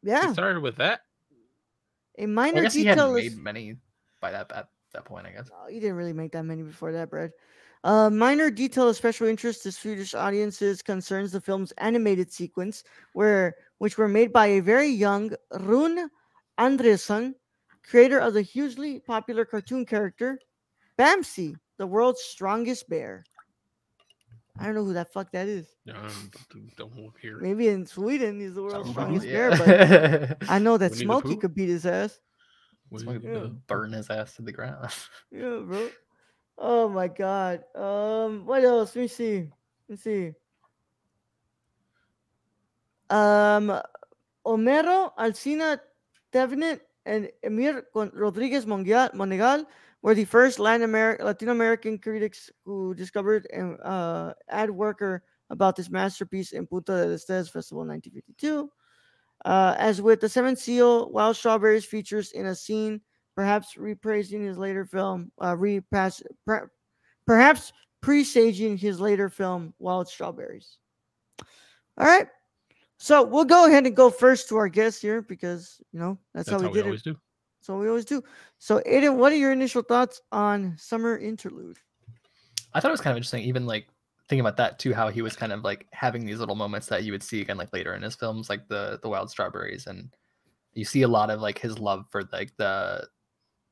He 0.03 0.09
yeah. 0.11 0.33
started 0.33 0.61
with 0.61 0.77
that. 0.77 1.03
A 2.19 2.27
minor 2.27 2.63
guess 2.63 2.75
he 2.75 2.83
detail 2.83 3.15
hadn't 3.15 3.25
is. 3.25 3.37
made 3.37 3.43
many 3.43 3.77
by 4.21 4.33
that 4.33 4.51
at 4.53 4.69
that 4.93 5.05
point. 5.05 5.27
I 5.27 5.31
guess. 5.31 5.49
Oh, 5.55 5.69
you 5.69 5.81
didn't 5.81 5.97
really 5.97 6.13
make 6.13 6.33
that 6.33 6.43
many 6.43 6.63
before 6.63 6.93
that, 6.93 7.09
Brad. 7.11 7.31
Uh, 7.85 8.09
minor 8.11 8.51
detail 8.51 8.89
of 8.89 8.97
special 8.97 9.27
interest 9.27 9.63
to 9.65 9.73
Swedish 9.73 10.15
audiences 10.15 10.83
concerns 10.83 11.33
the 11.33 11.41
film's 11.41 11.73
animated 11.79 12.33
sequence, 12.33 12.85
where 13.13 13.57
which 13.79 13.99
were 13.99 14.07
made 14.09 14.33
by 14.33 14.47
a 14.47 14.61
very 14.61 14.87
young 14.89 15.33
Rune 15.59 16.09
Andréasson, 16.59 17.35
creator 17.83 18.21
of 18.21 18.35
the 18.35 18.43
hugely 18.43 19.01
popular 19.01 19.45
cartoon 19.45 19.85
character 19.85 20.39
Bamse, 20.99 21.57
the 21.79 21.87
world's 21.87 22.21
strongest 22.23 22.89
bear. 22.89 23.25
I 24.61 24.67
don't 24.67 24.75
know 24.75 24.85
who 24.85 24.93
that 24.93 25.13
fuck 25.13 25.33
that 25.33 25.49
is. 25.49 25.67
Um, 25.93 26.31
don't 26.77 26.95
look 26.97 27.19
here. 27.21 27.39
Maybe 27.41 27.69
in 27.69 27.87
Sweden 27.87 28.39
he's 28.39 28.55
the 28.55 28.63
world's 28.63 28.93
Probably, 28.93 29.19
strongest 29.19 29.27
yeah. 29.27 30.07
bear, 30.07 30.37
but 30.39 30.51
I 30.51 30.59
know 30.61 30.77
that 30.77 30.91
Winnie 30.93 31.05
Smokey 31.05 31.37
could 31.37 31.55
beat 31.55 31.71
his 31.71 31.87
ass. 31.87 32.21
What 32.91 33.01
Someone 33.01 33.21
do 33.21 33.27
Yeah. 33.29 33.35
you 33.45 33.57
burn 33.67 33.93
his 33.93 34.11
ass 34.11 34.37
to 34.37 34.43
the 34.43 34.53
ground. 34.53 34.93
Yeah, 35.33 35.61
bro. 35.65 35.89
Oh 36.65 36.89
my 36.89 37.09
god. 37.09 37.65
Um, 37.75 38.47
what 38.47 38.63
else? 38.63 38.95
Let 38.95 39.03
me 39.03 39.09
see. 39.09 39.51
Let 39.89 39.91
me 39.91 39.97
see. 39.97 40.33
Um, 43.11 43.81
Homero, 44.47 45.11
Alsina, 45.19 45.81
Thevenet, 46.33 46.79
and 47.05 47.29
Emir 47.43 47.85
Rodriguez 47.93 48.65
Monegal 48.65 49.67
were 50.03 50.15
the 50.15 50.25
first 50.25 50.61
Latin 50.61 50.85
American 50.85 51.49
American 51.49 51.99
critics 51.99 52.49
who 52.65 52.95
discovered 52.95 53.49
an 53.53 53.77
uh, 53.81 54.33
ad 54.49 54.71
worker 54.71 55.25
about 55.51 55.75
this 55.75 55.91
masterpiece 55.91 56.53
in 56.53 56.69
Punta 56.69 56.93
del 56.93 57.13
Este's 57.13 57.49
Festival 57.49 57.83
in 57.83 57.89
1952. 57.89 58.71
Uh, 59.45 59.75
as 59.79 60.01
with 60.01 60.21
the 60.21 60.29
Seventh 60.29 60.61
Seal, 60.61 61.11
Wild 61.11 61.35
Strawberries 61.35 61.85
features 61.85 62.31
in 62.31 62.47
a 62.47 62.55
scene 62.55 63.01
perhaps 63.35 63.75
reprising 63.77 64.45
his 64.47 64.59
later 64.59 64.85
film, 64.85 65.33
uh, 65.43 65.57
repass, 65.57 66.23
per, 66.47 66.71
perhaps 67.27 67.73
presaging 68.01 68.77
his 68.77 69.01
later 69.01 69.29
film, 69.29 69.73
Wild 69.79 70.09
Strawberries. 70.09 70.79
All 71.99 72.07
right. 72.07 72.27
So 72.99 73.23
we'll 73.25 73.45
go 73.45 73.67
ahead 73.67 73.87
and 73.87 73.97
go 73.97 74.11
first 74.11 74.49
to 74.49 74.57
our 74.57 74.69
guest 74.69 75.03
here 75.03 75.23
because, 75.23 75.81
you 75.93 75.99
know, 75.99 76.19
that's, 76.35 76.49
That's 76.49 76.63
how 76.63 76.69
we 76.69 76.75
did 76.75 76.85
always 76.85 77.01
it. 77.01 77.05
do. 77.05 77.17
So 77.61 77.79
we 77.79 77.89
always 77.89 78.05
do. 78.05 78.23
So, 78.59 78.81
Ayden, 78.87 79.17
what 79.17 79.33
are 79.33 79.37
your 79.37 79.53
initial 79.53 79.83
thoughts 79.83 80.21
on 80.33 80.75
Summer 80.79 81.19
Interlude? 81.19 81.79
I 82.75 82.81
thought 82.81 82.89
it 82.89 82.93
was 82.93 83.01
kind 83.01 83.13
of 83.13 83.19
interesting, 83.19 83.45
even 83.45 83.67
like 83.67 83.89
thinking 84.29 84.41
about 84.41 84.57
that 84.57 84.79
too, 84.79 84.95
how 84.95 85.09
he 85.09 85.23
was 85.23 85.37
kind 85.37 85.53
of 85.53 85.63
like 85.63 85.87
having 85.93 86.25
these 86.25 86.39
little 86.39 86.55
moments 86.55 86.87
that 86.89 87.05
you 87.05 87.13
would 87.13 87.23
see 87.23 87.41
again 87.41 87.59
like 87.59 87.73
later 87.73 87.95
in 87.95 88.03
his 88.03 88.17
films, 88.17 88.49
like 88.49 88.67
the 88.69 88.99
the 89.03 89.09
wild 89.09 89.31
strawberries, 89.31 89.87
and 89.87 90.15
you 90.73 90.85
see 90.85 91.03
a 91.03 91.09
lot 91.09 91.31
of 91.31 91.41
like 91.41 91.59
his 91.59 91.79
love 91.79 92.07
for 92.11 92.23
like 92.33 92.51
the 92.57 93.07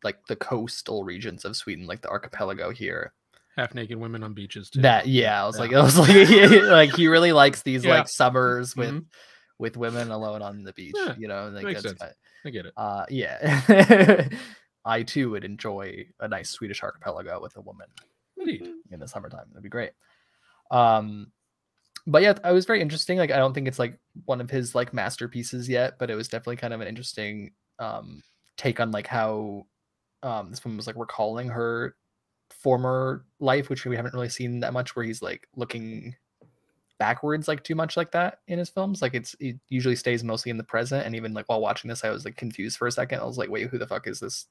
like 0.04 0.24
the 0.26 0.36
coastal 0.36 1.04
regions 1.04 1.44
of 1.44 1.56
Sweden, 1.56 1.86
like 1.86 2.00
the 2.02 2.08
archipelago 2.08 2.70
here. 2.70 3.12
Half 3.56 3.74
naked 3.74 3.98
women 3.98 4.22
on 4.22 4.32
beaches 4.32 4.70
too. 4.70 4.80
That 4.82 5.06
yeah, 5.06 5.42
I 5.42 5.46
was 5.46 5.58
like, 5.58 5.70
Yeah. 5.72 5.80
I 5.80 5.82
was 5.82 5.98
like, 5.98 6.08
like 6.62 6.94
he 6.94 7.08
really 7.08 7.32
likes 7.32 7.62
these 7.62 7.84
Yeah. 7.84 7.98
like 7.98 8.08
summers 8.08 8.76
with 8.76 8.90
Mhm. 8.94 9.04
with 9.58 9.76
women 9.76 10.10
alone 10.10 10.40
on 10.42 10.62
the 10.62 10.72
beach. 10.72 10.94
Yeah, 10.96 11.14
You 11.18 11.28
know, 11.28 11.48
like 11.50 11.64
makes 11.64 11.82
sense. 11.82 11.98
fine. 11.98 12.12
I 12.44 12.50
get 12.50 12.64
it. 12.66 12.72
Uh, 12.76 13.04
yeah, 13.10 14.28
I 14.86 15.02
too 15.02 15.30
would 15.30 15.44
enjoy 15.44 16.06
a 16.20 16.28
nice 16.28 16.48
Swedish 16.48 16.82
archipelago 16.82 17.38
with 17.42 17.54
a 17.56 17.60
woman 17.60 17.86
Indeed. 18.38 18.66
in 18.90 19.00
the 19.00 19.06
summertime. 19.08 19.44
That'd 19.50 19.62
be 19.62 19.68
great. 19.68 19.90
Um, 20.70 21.32
but 22.06 22.22
yeah, 22.22 22.32
it 22.42 22.52
was 22.52 22.64
very 22.64 22.80
interesting. 22.80 23.18
Like, 23.18 23.30
I 23.30 23.36
don't 23.36 23.52
think 23.52 23.68
it's 23.68 23.78
like 23.78 23.98
one 24.24 24.40
of 24.40 24.48
his 24.48 24.74
like 24.74 24.94
masterpieces 24.94 25.68
yet, 25.68 25.98
but 25.98 26.08
it 26.10 26.14
was 26.14 26.28
definitely 26.28 26.56
kind 26.56 26.72
of 26.72 26.80
an 26.80 26.88
interesting 26.88 27.52
um 27.78 28.22
take 28.56 28.80
on 28.80 28.90
like 28.90 29.06
how 29.06 29.66
um 30.22 30.50
this 30.50 30.64
one 30.64 30.76
was 30.76 30.86
like 30.86 30.96
recalling 30.96 31.48
her 31.48 31.96
former 32.50 33.24
life, 33.38 33.70
which 33.70 33.84
we 33.84 33.96
haven't 33.96 34.14
really 34.14 34.28
seen 34.28 34.60
that 34.60 34.72
much, 34.72 34.94
where 34.94 35.04
he's 35.04 35.22
like 35.22 35.48
looking 35.56 36.14
backwards 36.98 37.48
like 37.48 37.64
too 37.64 37.74
much 37.74 37.96
like 37.96 38.12
that 38.12 38.40
in 38.48 38.58
his 38.58 38.68
films. 38.68 39.00
Like 39.00 39.14
it's 39.14 39.34
it 39.40 39.56
usually 39.68 39.96
stays 39.96 40.22
mostly 40.22 40.50
in 40.50 40.58
the 40.58 40.64
present. 40.64 41.06
And 41.06 41.16
even 41.16 41.32
like 41.32 41.48
while 41.48 41.60
watching 41.60 41.88
this, 41.88 42.04
I 42.04 42.10
was 42.10 42.24
like 42.24 42.36
confused 42.36 42.76
for 42.76 42.86
a 42.86 42.92
second. 42.92 43.20
I 43.20 43.24
was 43.24 43.38
like, 43.38 43.50
wait, 43.50 43.68
who 43.68 43.78
the 43.78 43.86
fuck 43.86 44.06
is 44.06 44.20
this 44.20 44.46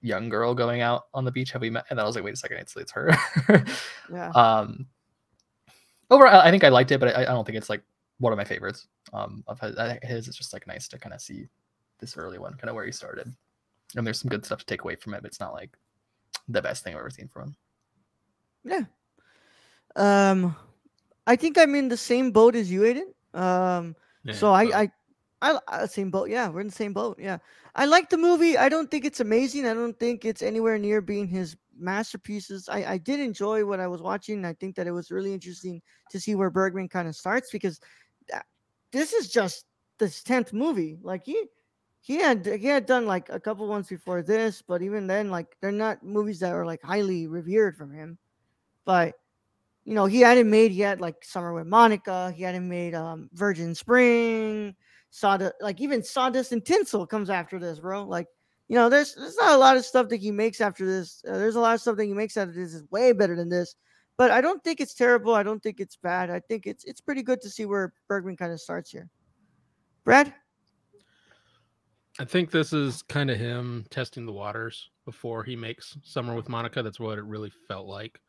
young 0.00 0.28
girl 0.28 0.54
going 0.54 0.82
out 0.82 1.04
on 1.14 1.24
the 1.24 1.32
beach? 1.32 1.52
Have 1.52 1.62
we 1.62 1.70
met? 1.70 1.86
And 1.90 1.98
then 1.98 2.04
I 2.04 2.06
was 2.06 2.14
like, 2.14 2.24
wait 2.24 2.34
a 2.34 2.36
second, 2.36 2.58
it's 2.58 2.76
it's 2.76 2.92
her. 2.92 3.10
Yeah. 4.12 4.30
um 4.34 4.86
overall 6.10 6.40
i 6.40 6.50
think 6.50 6.64
i 6.64 6.68
liked 6.68 6.90
it 6.90 7.00
but 7.00 7.14
i, 7.16 7.22
I 7.22 7.24
don't 7.26 7.44
think 7.44 7.58
it's 7.58 7.70
like 7.70 7.82
one 8.18 8.32
of 8.32 8.36
my 8.36 8.44
favorites 8.44 8.86
um 9.12 9.44
of 9.46 9.60
his, 9.60 9.76
his 10.02 10.28
is 10.28 10.36
just 10.36 10.52
like 10.52 10.66
nice 10.66 10.88
to 10.88 10.98
kind 10.98 11.14
of 11.14 11.20
see 11.20 11.48
this 12.00 12.16
early 12.16 12.38
one 12.38 12.54
kind 12.54 12.68
of 12.68 12.74
where 12.74 12.86
he 12.86 12.92
started 12.92 13.32
and 13.96 14.06
there's 14.06 14.20
some 14.20 14.28
good 14.28 14.44
stuff 14.44 14.60
to 14.60 14.66
take 14.66 14.82
away 14.82 14.96
from 14.96 15.14
it 15.14 15.22
but 15.22 15.28
it's 15.28 15.40
not 15.40 15.52
like 15.52 15.76
the 16.48 16.62
best 16.62 16.84
thing 16.84 16.94
i've 16.94 17.00
ever 17.00 17.10
seen 17.10 17.28
from 17.28 17.48
him 17.48 17.56
Yeah. 18.64 18.84
Um, 19.96 20.54
I 21.26 21.36
think 21.36 21.58
I'm 21.58 21.74
in 21.74 21.88
the 21.88 21.96
same 21.96 22.30
boat 22.30 22.54
as 22.54 22.70
you, 22.70 22.82
Ayden. 22.82 23.38
Um, 23.38 23.96
Yeah, 24.24 24.34
so 24.34 24.52
I, 24.52 24.62
I, 24.82 24.90
I, 25.42 25.58
I, 25.68 25.86
same 25.86 26.10
boat. 26.10 26.30
Yeah, 26.30 26.48
we're 26.48 26.60
in 26.60 26.68
the 26.68 26.72
same 26.72 26.92
boat. 26.92 27.18
Yeah, 27.18 27.38
I 27.74 27.86
like 27.86 28.10
the 28.10 28.16
movie. 28.16 28.56
I 28.56 28.68
don't 28.68 28.90
think 28.90 29.04
it's 29.04 29.20
amazing. 29.20 29.66
I 29.66 29.74
don't 29.74 29.98
think 29.98 30.24
it's 30.24 30.42
anywhere 30.42 30.78
near 30.78 31.00
being 31.00 31.26
his 31.28 31.56
masterpieces. 31.78 32.68
I, 32.68 32.84
I 32.92 32.98
did 32.98 33.20
enjoy 33.20 33.64
what 33.64 33.80
I 33.80 33.86
was 33.86 34.02
watching. 34.02 34.44
I 34.44 34.54
think 34.54 34.76
that 34.76 34.86
it 34.86 34.92
was 34.92 35.10
really 35.10 35.32
interesting 35.32 35.80
to 36.10 36.20
see 36.20 36.34
where 36.34 36.50
Bergman 36.50 36.88
kind 36.88 37.08
of 37.08 37.16
starts 37.16 37.50
because 37.50 37.80
that, 38.30 38.46
this 38.92 39.12
is 39.12 39.28
just 39.28 39.64
this 39.98 40.22
tenth 40.22 40.52
movie. 40.52 40.98
Like 41.02 41.24
he, 41.24 41.44
he 42.08 42.16
had 42.16 42.46
he 42.46 42.66
had 42.66 42.86
done 42.86 43.04
like 43.04 43.28
a 43.28 43.38
couple 43.38 43.68
ones 43.68 43.86
before 43.86 44.22
this, 44.22 44.62
but 44.62 44.80
even 44.80 45.06
then, 45.06 45.30
like 45.30 45.58
they're 45.60 45.70
not 45.70 46.02
movies 46.02 46.40
that 46.40 46.54
are 46.54 46.64
like 46.64 46.80
highly 46.82 47.26
revered 47.26 47.76
from 47.76 47.92
him. 47.92 48.16
But 48.86 49.14
you 49.84 49.92
know, 49.92 50.06
he 50.06 50.20
hadn't 50.20 50.48
made 50.48 50.72
yet 50.72 51.02
like 51.02 51.22
Summer 51.22 51.52
with 51.52 51.66
Monica. 51.66 52.32
He 52.34 52.42
hadn't 52.42 52.66
made 52.66 52.94
um 52.94 53.28
Virgin 53.34 53.74
Spring, 53.74 54.74
Sawdust. 55.10 55.56
Like 55.60 55.82
even 55.82 56.02
Sawdust 56.02 56.52
and 56.52 56.64
Tinsel 56.64 57.06
comes 57.06 57.28
after 57.28 57.58
this, 57.58 57.78
bro. 57.78 58.04
Like 58.04 58.28
you 58.68 58.74
know, 58.76 58.88
there's 58.88 59.14
there's 59.14 59.36
not 59.36 59.52
a 59.52 59.58
lot 59.58 59.76
of 59.76 59.84
stuff 59.84 60.08
that 60.08 60.16
he 60.16 60.30
makes 60.30 60.62
after 60.62 60.86
this. 60.86 61.22
Uh, 61.28 61.36
there's 61.36 61.56
a 61.56 61.60
lot 61.60 61.74
of 61.74 61.82
stuff 61.82 61.98
that 61.98 62.06
he 62.06 62.14
makes 62.14 62.38
after 62.38 62.54
this 62.54 62.72
is 62.72 62.90
way 62.90 63.12
better 63.12 63.36
than 63.36 63.50
this. 63.50 63.76
But 64.16 64.30
I 64.30 64.40
don't 64.40 64.64
think 64.64 64.80
it's 64.80 64.94
terrible. 64.94 65.34
I 65.34 65.42
don't 65.42 65.62
think 65.62 65.78
it's 65.78 65.96
bad. 65.96 66.30
I 66.30 66.40
think 66.40 66.66
it's 66.66 66.84
it's 66.84 67.02
pretty 67.02 67.22
good 67.22 67.42
to 67.42 67.50
see 67.50 67.66
where 67.66 67.92
Bergman 68.08 68.38
kind 68.38 68.50
of 68.50 68.62
starts 68.62 68.90
here. 68.90 69.10
Brad, 70.04 70.32
I 72.18 72.24
think 72.24 72.50
this 72.50 72.72
is 72.72 73.02
kind 73.02 73.30
of 73.30 73.38
him 73.38 73.84
testing 73.90 74.26
the 74.26 74.32
waters 74.32 74.90
before 75.04 75.44
he 75.44 75.54
makes 75.56 75.96
Summer 76.02 76.34
with 76.34 76.48
Monica. 76.48 76.82
That's 76.82 76.98
what 77.00 77.18
it 77.18 77.24
really 77.24 77.52
felt 77.68 77.86
like. 77.86 78.20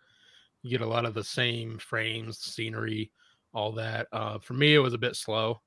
You 0.62 0.70
get 0.70 0.82
a 0.86 0.90
lot 0.90 1.06
of 1.06 1.14
the 1.14 1.24
same 1.24 1.78
frames, 1.80 2.38
scenery, 2.38 3.12
all 3.54 3.72
that. 3.74 4.08
Uh, 4.12 4.38
for 4.40 4.54
me, 4.54 4.76
it 4.76 4.80
was 4.80 4.94
a 4.94 4.98
bit 5.00 5.16
slow. 5.16 5.62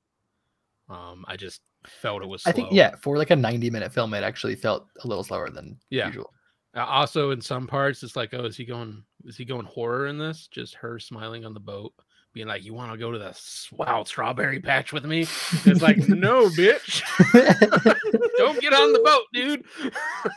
Um, 0.89 1.25
I 1.27 1.35
just 1.35 1.61
felt 1.85 2.21
it 2.23 2.27
was. 2.29 2.43
Slow. 2.43 2.49
i 2.51 2.53
think 2.53 2.69
yeah 2.71 2.95
for 3.01 3.17
like 3.17 3.31
a 3.31 3.35
90 3.35 3.69
minute 3.69 3.91
film 3.91 4.13
it 4.13 4.23
actually 4.23 4.55
felt 4.55 4.87
a 5.03 5.07
little 5.07 5.23
slower 5.23 5.49
than 5.49 5.77
Yeah. 5.89 6.07
usual 6.07 6.31
Uh, 6.75 6.85
also, 6.85 7.31
in 7.31 7.41
some 7.41 7.67
parts, 7.67 8.01
it's 8.03 8.15
like, 8.15 8.33
oh, 8.33 8.45
is 8.45 8.55
he 8.57 8.63
going? 8.65 9.03
Is 9.25 9.35
he 9.37 9.45
going 9.45 9.65
horror 9.65 10.07
in 10.07 10.17
this? 10.17 10.47
Just 10.47 10.73
her 10.75 10.97
smiling 10.97 11.45
on 11.45 11.53
the 11.53 11.59
boat, 11.59 11.93
being 12.33 12.47
like, 12.47 12.63
"You 12.63 12.73
want 12.73 12.91
to 12.91 12.97
go 12.97 13.11
to 13.11 13.19
the 13.19 13.37
wild 13.73 14.07
strawberry 14.07 14.59
patch 14.59 14.91
with 14.91 15.05
me?" 15.05 15.21
It's 15.65 15.81
like, 15.83 15.97
"No, 16.09 16.47
bitch, 16.57 17.03
don't 18.53 18.61
get 18.61 18.73
on 18.73 18.93
the 18.93 18.99
boat, 19.03 19.23
dude." 19.33 19.65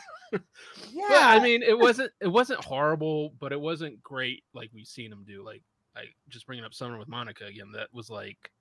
Yeah, 0.93 1.07
But 1.09 1.21
I 1.21 1.39
mean, 1.43 1.63
it 1.63 1.77
wasn't 1.77 2.11
it 2.19 2.27
wasn't 2.27 2.63
horrible, 2.63 3.33
but 3.39 3.51
it 3.51 3.59
wasn't 3.59 4.01
great 4.01 4.43
like 4.53 4.69
we've 4.73 4.87
seen 4.87 5.11
him 5.11 5.23
do. 5.27 5.43
Like, 5.43 5.61
I 5.95 6.05
just 6.29 6.45
bringing 6.47 6.65
up 6.65 6.73
Summer 6.73 6.97
with 6.97 7.07
Monica 7.07 7.45
again. 7.45 7.71
That 7.73 7.89
was 7.93 8.09
like, 8.09 8.51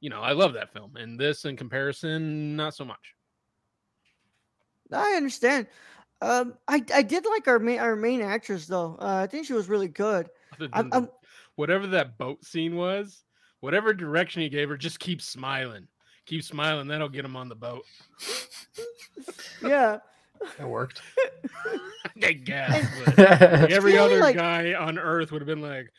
you 0.00 0.08
know, 0.08 0.20
I 0.20 0.32
love 0.32 0.54
that 0.54 0.72
film, 0.72 0.96
and 0.96 1.18
this 1.18 1.44
in 1.44 1.56
comparison, 1.56 2.56
not 2.56 2.74
so 2.74 2.84
much. 2.84 3.14
I 4.92 5.14
understand. 5.14 5.66
Um, 6.22 6.54
I 6.68 6.82
I 6.94 7.02
did 7.02 7.26
like 7.26 7.48
our 7.48 7.58
main 7.58 7.80
our 7.80 7.96
main 7.96 8.22
actress 8.22 8.66
though. 8.66 8.96
Uh, 9.00 9.20
I 9.22 9.26
think 9.26 9.46
she 9.46 9.52
was 9.52 9.68
really 9.68 9.88
good. 9.88 10.28
I'm, 10.72 10.88
I'm 10.92 11.08
whatever 11.56 11.86
that 11.88 12.16
boat 12.16 12.44
scene 12.44 12.76
was, 12.76 13.24
whatever 13.60 13.92
direction 13.92 14.42
he 14.42 14.48
gave 14.48 14.68
her, 14.68 14.76
just 14.76 15.00
keep 15.00 15.20
smiling. 15.20 15.88
Keep 16.26 16.42
smiling. 16.44 16.88
That'll 16.88 17.08
get 17.08 17.24
him 17.24 17.36
on 17.36 17.48
the 17.48 17.54
boat. 17.54 17.84
yeah. 19.62 19.98
It 20.58 20.64
worked. 20.66 21.00
I 22.22 22.32
guess. 22.32 22.86
but 23.16 23.18
every 23.70 23.92
She 23.92 23.98
other 23.98 24.18
like- 24.20 24.36
guy 24.36 24.74
on 24.74 24.98
Earth 24.98 25.32
would 25.32 25.40
have 25.40 25.46
been 25.46 25.62
like, 25.62 25.92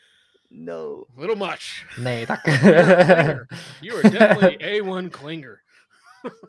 No. 0.50 1.06
a 1.16 1.20
little 1.20 1.36
much. 1.36 1.84
Nee, 1.98 2.24
tack. 2.26 2.44
You 3.80 3.94
are 3.96 4.02
definitely 4.02 4.58
a 4.60 4.80
one 4.82 5.10
clinger. 5.10 5.56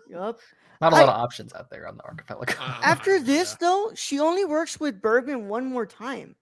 yep. 0.10 0.38
Not 0.80 0.94
a 0.94 0.96
lot 0.96 1.04
of 1.04 1.10
options 1.10 1.54
out 1.54 1.70
there 1.72 1.88
on 1.88 1.98
the 1.98 2.04
archipelago. 2.04 2.54
Uh, 2.60 2.80
After 2.84 3.20
this 3.20 3.52
yeah. 3.54 3.58
though, 3.68 3.92
she 3.96 4.20
only 4.20 4.46
works 4.46 4.80
with 4.80 5.02
Bergman 5.02 5.48
one 5.50 5.66
more 5.66 5.88
time, 5.88 6.36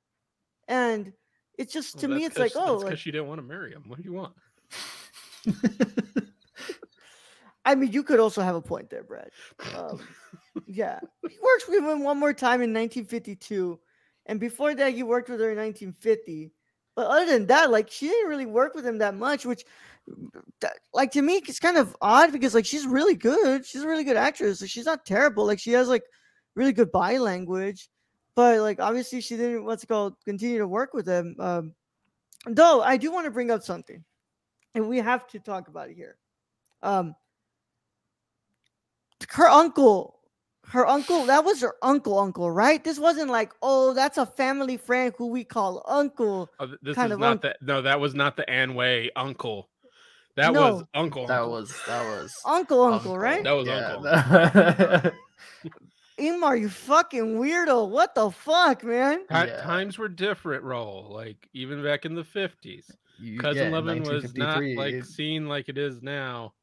and 0.67 1.13
it's 1.57 1.71
just 1.71 1.99
to 1.99 2.07
Well, 2.07 2.17
me, 2.17 2.25
it's 2.25 2.37
like, 2.37 2.51
oh, 2.55 2.65
that's 2.73 2.77
like, 2.83 2.85
because 2.87 2.99
she 2.99 3.11
didn't 3.11 3.27
want 3.27 3.39
to 3.39 3.47
marry 3.47 3.71
him. 3.71 3.83
What 3.87 3.97
do 3.97 4.03
you 4.03 4.11
want? 4.11 4.33
I 7.65 7.75
mean, 7.75 7.91
you 7.91 8.03
could 8.03 8.19
also 8.19 8.41
have 8.41 8.55
a 8.55 8.61
point 8.61 8.89
there, 8.89 9.03
Brad. 9.03 9.29
Um, 9.75 9.99
yeah, 10.67 10.99
he 11.27 11.37
works 11.41 11.67
with 11.67 11.83
him 11.83 12.03
one 12.03 12.19
more 12.19 12.33
time 12.33 12.61
in 12.61 12.71
1952, 12.73 13.79
and 14.27 14.39
before 14.39 14.75
that, 14.75 14.93
he 14.93 15.03
worked 15.03 15.29
with 15.29 15.39
her 15.39 15.51
in 15.51 15.57
1950. 15.57 16.51
But 16.95 17.07
other 17.07 17.25
than 17.25 17.47
that, 17.47 17.71
like 17.71 17.89
she 17.91 18.07
didn't 18.07 18.29
really 18.29 18.45
work 18.45 18.73
with 18.75 18.85
him 18.85 18.99
that 18.99 19.15
much, 19.15 19.45
which, 19.45 19.65
that- 20.61 20.77
like 20.93 21.11
to 21.11 21.21
me, 21.21 21.41
it's 21.45 21.59
kind 21.59 21.77
of 21.77 21.95
odd 22.01 22.31
because 22.31 22.53
like 22.55 22.65
she's 22.65 22.85
really 22.85 23.15
good. 23.15 23.65
She's 23.65 23.81
a 23.81 23.87
really 23.87 24.03
good 24.05 24.15
actress. 24.15 24.61
Like, 24.61 24.69
she's 24.69 24.85
not 24.85 25.05
terrible. 25.05 25.45
Like 25.45 25.59
she 25.59 25.71
has 25.71 25.89
like 25.89 26.03
really 26.55 26.71
good 26.71 26.91
body 26.91 27.19
language, 27.19 27.89
but 28.35 28.59
like 28.59 28.79
obviously 28.79 29.19
she 29.19 29.35
didn't 29.35 29.65
what's 29.65 29.83
it 29.83 29.87
called 29.87 30.15
continue 30.23 30.59
to 30.59 30.67
work 30.67 30.93
with 30.93 31.07
him. 31.07 31.35
Um, 31.39 31.73
though 32.45 32.81
I 32.81 32.95
do 32.97 33.11
want 33.11 33.25
to 33.25 33.31
bring 33.31 33.51
up 33.51 33.63
something, 33.63 34.03
and 34.73 34.87
we 34.87 34.99
have 34.99 35.27
to 35.29 35.39
talk 35.39 35.67
about 35.67 35.89
it 35.89 35.95
here. 35.95 36.17
Um, 36.81 37.15
her 39.29 39.47
uncle 39.47 40.13
her 40.69 40.85
uncle 40.87 41.25
that 41.25 41.45
was 41.45 41.61
her 41.61 41.75
uncle 41.83 42.17
uncle 42.17 42.49
right 42.51 42.83
this 42.83 42.97
wasn't 42.99 43.29
like 43.29 43.51
oh 43.61 43.93
that's 43.93 44.17
a 44.17 44.25
family 44.25 44.77
friend 44.77 45.13
who 45.17 45.27
we 45.27 45.43
call 45.43 45.83
uncle 45.87 46.49
Oh, 46.59 46.67
this 46.81 46.95
Kind 46.95 47.07
is 47.11 47.13
of 47.13 47.19
not 47.19 47.31
unc- 47.33 47.41
that. 47.43 47.57
No, 47.61 47.81
that 47.83 47.99
was 47.99 48.15
not 48.15 48.35
the 48.35 48.49
Anne 48.49 48.73
Way 48.75 49.11
uncle. 49.15 49.69
That 50.35 50.51
No. 50.53 50.61
was 50.73 50.83
uncle. 50.95 51.27
that 51.27 51.39
uncle. 51.41 51.51
was 51.51 51.73
that 51.87 52.03
was 52.09 52.33
uncle 52.45 52.81
uncle, 52.83 53.17
right 53.17 53.43
That 53.43 53.51
was 53.51 53.67
uncle. 53.69 55.11
Ingmar, 56.19 56.59
you 56.59 56.69
fucking 56.69 57.35
weirdo 57.35 57.89
what 57.89 58.15
the 58.15 58.31
fuck 58.31 58.83
man 58.83 59.19
Ti- 59.19 59.25
Yeah. 59.31 59.61
Times 59.63 59.97
were 59.97 60.07
different, 60.09 60.63
roll. 60.63 61.09
Like 61.11 61.47
even 61.53 61.83
back 61.83 62.05
in 62.05 62.15
the 62.15 62.23
fifties, 62.23 62.89
You- 63.19 63.37
cousin 63.39 63.71
yeah, 63.71 63.77
Levin 63.77 64.03
was 64.03 64.33
not 64.35 64.63
like 64.63 64.93
it- 64.93 65.05
seen 65.05 65.47
like 65.47 65.67
it 65.69 65.77
is 65.77 66.01
now, 66.01 66.53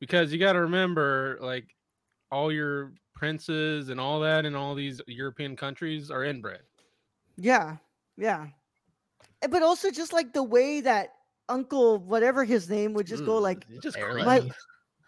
because 0.00 0.32
you 0.32 0.38
got 0.38 0.52
to 0.52 0.60
remember, 0.60 1.38
like 1.40 1.74
all 2.30 2.52
your 2.52 2.92
princes 3.14 3.88
and 3.90 4.00
all 4.00 4.20
that 4.20 4.44
in 4.46 4.54
all 4.54 4.74
these 4.74 5.00
European 5.06 5.56
countries 5.56 6.10
are 6.10 6.24
inbred. 6.24 6.60
yeah 7.36 7.76
yeah 8.16 8.46
Eh, 9.42 9.46
but 9.46 9.62
also 9.62 9.90
just 9.90 10.12
like 10.12 10.32
the 10.34 10.42
way 10.42 10.80
that 10.82 11.14
uncle 11.48 11.98
whatever 11.98 12.44
his 12.44 12.68
name 12.68 12.92
would 12.94 13.06
just 13.06 13.24
go 13.24 13.38
Mm, 13.40 13.42
like 13.42 13.66
just 13.82 13.98
My- 13.98 14.50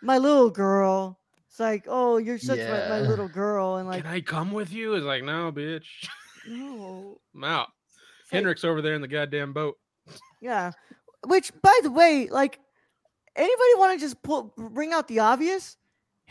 my 0.02 0.18
little 0.18 0.50
girl 0.50 1.18
it's 1.48 1.60
like 1.60 1.84
oh 1.86 2.16
you're 2.16 2.38
such 2.38 2.58
my, 2.58 2.88
my 2.88 3.00
little 3.00 3.28
girl 3.28 3.76
and 3.76 3.86
like 3.88 4.02
Can 4.04 4.12
I 4.12 4.20
come 4.20 4.52
with 4.52 4.72
you? 4.72 4.94
It's 4.94 5.04
like 5.04 5.22
no, 5.22 5.52
bitch. 5.52 5.84
no 6.48 7.18
I'm 7.34 7.44
out. 7.44 7.68
It's 8.22 8.32
like- 8.32 8.38
Henrik's 8.42 8.64
over 8.64 8.80
there 8.82 8.94
in 8.94 9.02
the 9.02 9.08
goddamn 9.08 9.52
boat. 9.52 9.76
Yeah. 10.40 10.72
Which, 11.26 11.52
by 11.62 11.78
the 11.82 11.90
way, 11.90 12.28
like 12.30 12.58
anybody 13.36 13.74
want 13.76 13.92
to 13.98 14.04
just 14.04 14.22
pull 14.22 14.52
bring 14.56 14.92
out 14.92 15.06
the 15.08 15.20
obvious? 15.20 15.76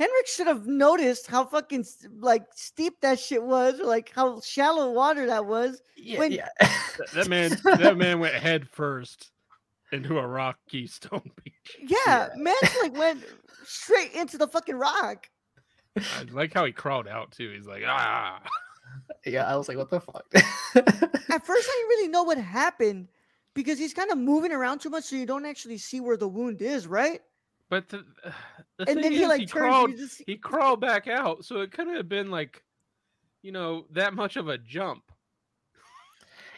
Henrik 0.02 0.26
should 0.26 0.48
have 0.48 0.66
noticed 0.66 1.28
how 1.28 1.46
fucking 1.46 1.86
like 2.22 2.44
steep 2.56 3.00
that 3.02 3.20
shit 3.20 3.44
was, 3.44 3.80
or 3.80 3.86
like 3.86 4.12
how 4.16 4.42
shallow 4.42 4.92
water 4.92 5.28
that 5.28 5.46
was. 5.46 5.84
yeah, 5.96 6.18
when- 6.18 6.32
yeah. 6.32 6.48
That, 6.98 7.12
that 7.14 7.30
man, 7.30 7.52
that 7.80 7.98
man 7.98 8.20
went 8.20 8.34
head 8.34 8.68
first 8.68 9.32
into 9.92 10.18
a 10.18 10.28
rocky 10.28 10.88
stone 10.88 11.22
beach. 11.44 11.78
Yeah, 12.06 12.30
man, 12.36 12.56
like 12.82 12.94
went 12.94 13.24
straight 13.64 14.14
into 14.14 14.38
the 14.40 14.48
fucking 14.48 14.76
rock. 14.76 15.30
I 15.96 16.24
like 16.32 16.54
how 16.54 16.66
he 16.66 16.72
crawled 16.72 17.08
out 17.08 17.32
too. 17.32 17.52
He's 17.56 17.68
like, 17.68 17.84
ah. 17.88 18.42
yeah, 19.26 19.46
I 19.46 19.56
was 19.56 19.68
like, 19.68 19.78
what 19.78 19.90
the 19.92 20.00
fuck? 20.00 20.26
At 20.34 20.44
first, 21.46 21.70
I 21.70 21.76
didn't 21.78 21.90
really 21.90 22.08
know 22.08 22.24
what 22.24 22.38
happened 22.40 23.08
because 23.54 23.78
he's 23.78 23.94
kind 23.94 24.12
of 24.12 24.18
moving 24.18 24.52
around 24.52 24.80
too 24.80 24.90
much, 24.90 25.04
so 25.06 25.16
you 25.16 25.26
don't 25.28 25.46
actually 25.46 25.78
see 25.78 26.02
where 26.02 26.18
the 26.18 26.28
wound 26.28 26.62
is, 26.62 26.88
right? 26.88 27.22
But 27.72 27.88
the, 27.90 28.04
the 28.78 28.86
and 28.86 28.88
thing 28.88 29.02
then 29.02 29.14
is, 29.14 29.20
he 29.20 29.26
like 29.28 29.40
he 29.40 29.46
turns. 29.48 29.62
crawled. 29.62 29.96
Just 29.98 30.22
He 30.28 30.36
crawled 30.36 30.82
back 30.82 31.08
out, 31.08 31.46
so 31.46 31.62
it 31.62 31.72
could 31.72 31.88
have 31.88 32.10
been 32.10 32.30
like, 32.30 32.62
you 33.42 33.54
know, 33.54 33.86
that 33.92 34.14
much 34.14 34.36
of 34.36 34.50
a 34.50 34.58
jump. 34.58 35.04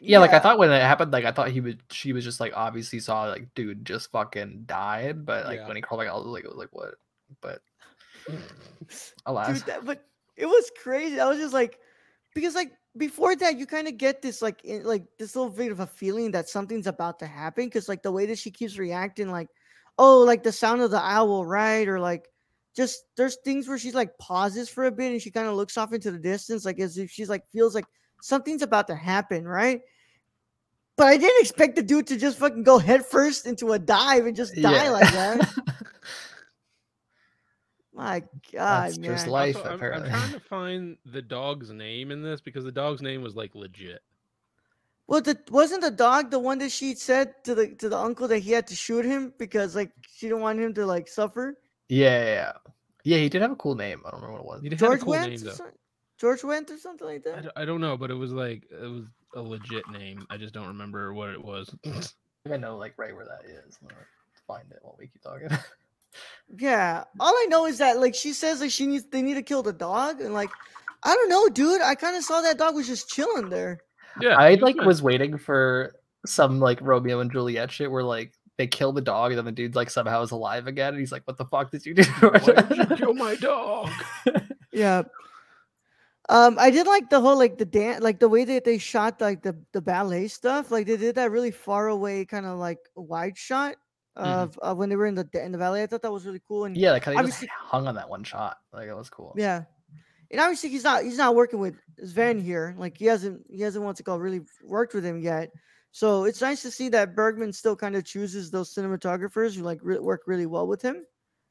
yeah, 0.02 0.18
like 0.18 0.34
I 0.34 0.40
thought 0.40 0.58
when 0.58 0.72
it 0.72 0.82
happened, 0.82 1.14
like 1.14 1.24
I 1.24 1.32
thought 1.32 1.50
he 1.52 1.62
would 1.62 1.84
she 1.92 2.14
was 2.14 2.24
just 2.24 2.40
like 2.40 2.52
obviously 2.56 3.00
saw 3.00 3.26
like 3.26 3.54
dude 3.54 3.86
just 3.86 4.10
fucking 4.12 4.64
died, 4.66 5.24
but 5.24 5.46
like 5.46 5.60
Yeah. 5.60 5.68
when 5.68 5.76
he 5.76 5.82
crawled 5.84 6.02
back 6.04 6.10
out, 6.10 6.26
like, 6.26 6.44
it 6.46 6.50
was 6.50 6.58
like 6.58 6.74
what? 6.74 6.96
But 7.42 7.62
alas, 9.26 9.48
dude 9.60 9.68
that, 9.68 9.86
but 9.86 10.04
it 10.36 10.46
was 10.46 10.72
crazy 10.82 11.20
i 11.20 11.28
was 11.28 11.38
just 11.38 11.54
like 11.54 11.78
because 12.34 12.56
like 12.56 12.72
before 12.98 13.36
that 13.36 13.58
you 13.60 13.66
kind 13.66 13.88
of 13.88 13.98
get 13.98 14.22
this 14.22 14.42
like 14.42 14.64
in, 14.64 14.84
like 14.84 15.06
this 15.20 15.36
little 15.36 15.52
bit 15.52 15.72
of 15.72 15.80
a 15.80 15.86
feeling 15.88 16.32
that 16.32 16.50
something's 16.50 16.88
about 16.88 17.20
to 17.20 17.28
happen 17.28 17.66
because 17.66 17.88
like 17.90 18.02
the 18.02 18.12
way 18.12 18.26
that 18.26 18.38
she 18.40 18.50
keeps 18.50 18.78
reacting 18.78 19.30
like 19.30 19.50
oh 19.98 20.20
like 20.20 20.44
the 20.44 20.52
sound 20.52 20.82
of 20.82 20.92
the 20.92 21.00
owl 21.00 21.46
right? 21.46 21.88
Or 21.88 22.00
like 22.00 22.28
just 22.76 23.04
there's 23.18 23.38
things 23.44 23.68
where 23.68 23.78
she's 23.78 23.94
like 23.94 24.18
pauses 24.18 24.70
for 24.70 24.86
a 24.86 24.92
bit 24.92 25.12
and 25.12 25.22
she 25.22 25.30
kind 25.32 25.48
of 25.48 25.56
looks 25.56 25.78
off 25.78 25.94
into 25.94 26.12
the 26.12 26.20
distance 26.20 26.66
like 26.66 26.80
as 26.80 26.98
if 26.98 27.12
she's 27.12 27.30
like 27.30 27.48
feels 27.48 27.76
like 27.76 27.86
something's 28.22 28.62
about 28.62 28.88
to 28.88 28.96
happen 28.96 29.48
right? 29.48 29.82
But 30.96 31.08
i 31.08 31.18
didn't 31.18 31.42
expect 31.42 31.76
the 31.76 31.84
dude 31.84 32.08
to 32.08 32.18
just 32.18 32.38
fucking 32.38 32.64
go 32.64 32.78
head 32.78 33.06
first 33.06 33.46
into 33.48 33.74
a 33.74 33.80
dive 33.80 34.26
and 34.26 34.36
just 34.36 34.56
die 34.56 34.86
Yeah. 34.86 34.90
like 34.92 35.12
that. 35.12 35.54
My 37.96 38.22
god 38.52 38.86
That's 38.88 38.98
man. 38.98 39.12
Just 39.12 39.28
life, 39.28 39.56
Also, 39.56 39.70
I'm, 39.70 39.74
I'm 39.74 40.10
trying 40.10 40.34
to 40.34 40.40
find 40.50 40.98
the 41.06 41.22
dog's 41.22 41.72
name 41.72 42.10
in 42.12 42.24
this 42.24 42.42
because 42.42 42.64
the 42.64 42.72
dog's 42.72 43.02
name 43.02 43.22
was 43.22 43.36
like 43.36 43.54
legit. 43.54 44.02
Well, 45.08 45.22
the 45.22 45.38
wasn't 45.52 45.82
the 45.82 45.92
dog 45.92 46.32
the 46.32 46.40
one 46.40 46.60
that 46.60 46.72
she 46.72 46.96
said 46.96 47.34
to 47.44 47.54
the 47.56 47.76
to 47.76 47.90
the 47.90 47.98
uncle 47.98 48.28
that 48.30 48.40
he 48.40 48.52
had 48.52 48.68
to 48.68 48.76
shoot 48.76 49.06
him 49.06 49.34
because 49.38 49.76
like 49.76 49.92
she 50.10 50.28
didn't 50.28 50.42
want 50.42 50.60
him 50.60 50.74
to 50.76 50.86
like 50.86 51.08
suffer. 51.08 51.58
yeah, 51.90 52.24
yeah, 52.24 52.34
yeah, 52.34 52.52
yeah. 53.04 53.18
He 53.18 53.30
did 53.30 53.42
have 53.42 53.52
a 53.52 53.56
cool 53.56 53.76
name. 53.76 54.02
I 54.06 54.12
don't 54.12 54.22
remember 54.22 54.44
what 54.44 54.60
it 54.60 54.64
He 54.64 54.70
was. 54.70 54.70
did 54.70 54.80
have 54.82 54.94
a 54.94 54.98
George 54.98 55.02
cool 55.02 55.12
Went, 55.12 55.30
name 55.30 55.42
or 55.42 55.52
though. 55.52 55.66
George 56.18 56.44
Went 56.44 56.72
or 56.72 56.78
something 56.78 57.08
like 57.08 57.28
I, 57.28 57.32
that. 57.32 57.44
d- 57.44 57.50
I 57.58 57.66
don't 57.66 57.82
know, 57.82 57.98
but 57.98 58.12
it 58.12 58.16
was 58.16 58.32
like 58.32 58.64
it 58.72 58.88
was 58.88 59.06
a 59.36 59.42
legit 59.42 59.90
name. 59.90 60.26
I 60.30 60.38
just 60.38 60.54
don't 60.54 60.68
remember 60.68 61.14
what 61.14 61.30
it 61.30 61.44
was. 61.44 61.74
I 61.86 61.90
think 61.92 62.06
I 62.54 62.58
know 62.58 62.78
like 62.78 62.94
right 62.98 63.14
where 63.16 63.26
that 63.26 63.50
is. 63.50 63.78
I'm 63.82 63.90
find 64.48 64.72
it 64.72 64.80
while 64.82 64.96
we 64.98 65.08
keep 65.08 65.22
talking. 65.22 65.50
Yeah, 66.60 67.06
all 67.20 67.34
I 67.34 67.48
know 67.50 67.66
is 67.66 67.80
that 67.80 68.00
like 68.00 68.14
she 68.14 68.34
says 68.34 68.62
like 68.62 68.70
she 68.70 68.86
needs 68.86 69.06
they 69.06 69.22
need 69.24 69.34
to 69.36 69.42
kill 69.42 69.64
the 69.64 69.74
dog 69.74 70.22
and 70.22 70.34
like 70.34 70.52
I 71.02 71.16
don't 71.16 71.30
know, 71.30 71.50
dude. 71.50 71.82
I 71.82 71.96
kind 71.96 72.16
of 72.16 72.24
saw 72.24 72.42
that 72.42 72.58
dog 72.60 72.76
was 72.76 72.88
just 72.88 73.10
chilling 73.10 73.50
there. 73.50 73.80
Yeah, 74.22 74.38
I 74.38 74.56
like 74.56 74.82
was 74.82 75.02
waiting 75.02 75.38
for 75.38 75.96
some 76.26 76.60
like 76.60 76.80
Romeo 76.82 77.20
and 77.20 77.32
Juliet 77.32 77.72
shit 77.72 77.92
where 77.92 78.04
like 78.04 78.34
they 78.58 78.68
kill 78.68 78.92
the 78.92 79.02
dog 79.02 79.32
and 79.32 79.38
then 79.38 79.46
the 79.46 79.52
dude 79.52 79.76
like 79.76 79.90
somehow 79.90 80.22
is 80.22 80.32
alive 80.32 80.68
again 80.68 80.90
and 80.90 81.00
he's 81.00 81.12
like, 81.12 81.24
"What 81.26 81.38
the 81.38 81.46
fuck 81.46 81.72
did 81.72 81.86
you 81.86 81.94
do?" 81.94 82.04
Did 82.04 82.78
you 82.78 82.96
kill 82.96 83.14
my 83.14 83.36
dog? 83.36 83.90
Yeah. 84.76 85.04
Um, 86.30 86.58
I 86.58 86.72
did 86.72 86.88
like 86.88 87.12
the 87.12 87.22
whole 87.22 87.38
like 87.38 87.60
the 87.60 87.66
dance, 87.66 88.02
like 88.02 88.20
the 88.20 88.28
way 88.28 88.44
that 88.44 88.64
they 88.64 88.80
shot 88.80 89.22
like 89.22 89.44
the 89.44 89.56
the 89.72 89.82
ballet 89.82 90.28
stuff. 90.28 90.72
Like 90.72 90.88
they 90.88 90.98
did 90.98 91.14
that 91.14 91.30
really 91.30 91.52
far 91.52 91.90
away, 91.90 92.26
kind 92.26 92.48
of 92.48 92.58
like 92.58 92.80
wide 92.96 93.38
shot 93.38 93.76
of 94.16 94.58
uh, 94.62 94.74
when 94.74 94.90
they 94.90 94.96
were 94.96 95.06
in 95.06 95.16
the 95.16 95.28
in 95.34 95.52
the 95.52 95.60
valley. 95.60 95.84
I 95.84 95.86
thought 95.86 96.02
that 96.02 96.12
was 96.12 96.26
really 96.26 96.42
cool. 96.48 96.66
And 96.66 96.76
yeah, 96.78 96.92
like 96.92 97.04
kind 97.04 97.20
of 97.20 97.26
just 97.26 97.46
hung 97.56 97.88
on 97.88 97.96
that 97.96 98.10
one 98.10 98.24
shot. 98.24 98.58
Like 98.72 98.88
it 98.88 98.96
was 98.96 99.10
cool. 99.10 99.36
Yeah. 99.38 99.64
And 100.34 100.42
obviously 100.42 100.70
he's 100.70 100.84
not 100.84 101.04
he's 101.04 101.20
not 101.20 101.36
working 101.36 101.60
with 101.60 101.76
Sven 102.04 102.40
here. 102.40 102.74
Like 102.76 102.98
he 102.98 103.06
hasn't 103.06 103.46
he 103.52 103.62
hasn't 103.62 104.00
it 104.00 104.04
called 104.04 104.20
really 104.20 104.42
worked 104.64 104.96
with 104.96 105.06
him 105.06 105.22
yet. 105.22 105.52
So 105.92 106.26
it's 106.26 106.42
nice 106.42 106.64
to 106.64 106.72
see 106.72 106.90
that 106.90 107.16
Bergman 107.16 107.54
still 107.54 107.76
kind 107.76 107.96
of 107.96 108.04
chooses 108.04 108.50
those 108.50 108.74
cinematographers 108.74 109.56
who 109.56 109.62
like 109.62 109.78
re- 109.84 110.00
work 110.00 110.24
really 110.26 110.48
well 110.48 110.66
with 110.66 110.82
him, 110.82 111.06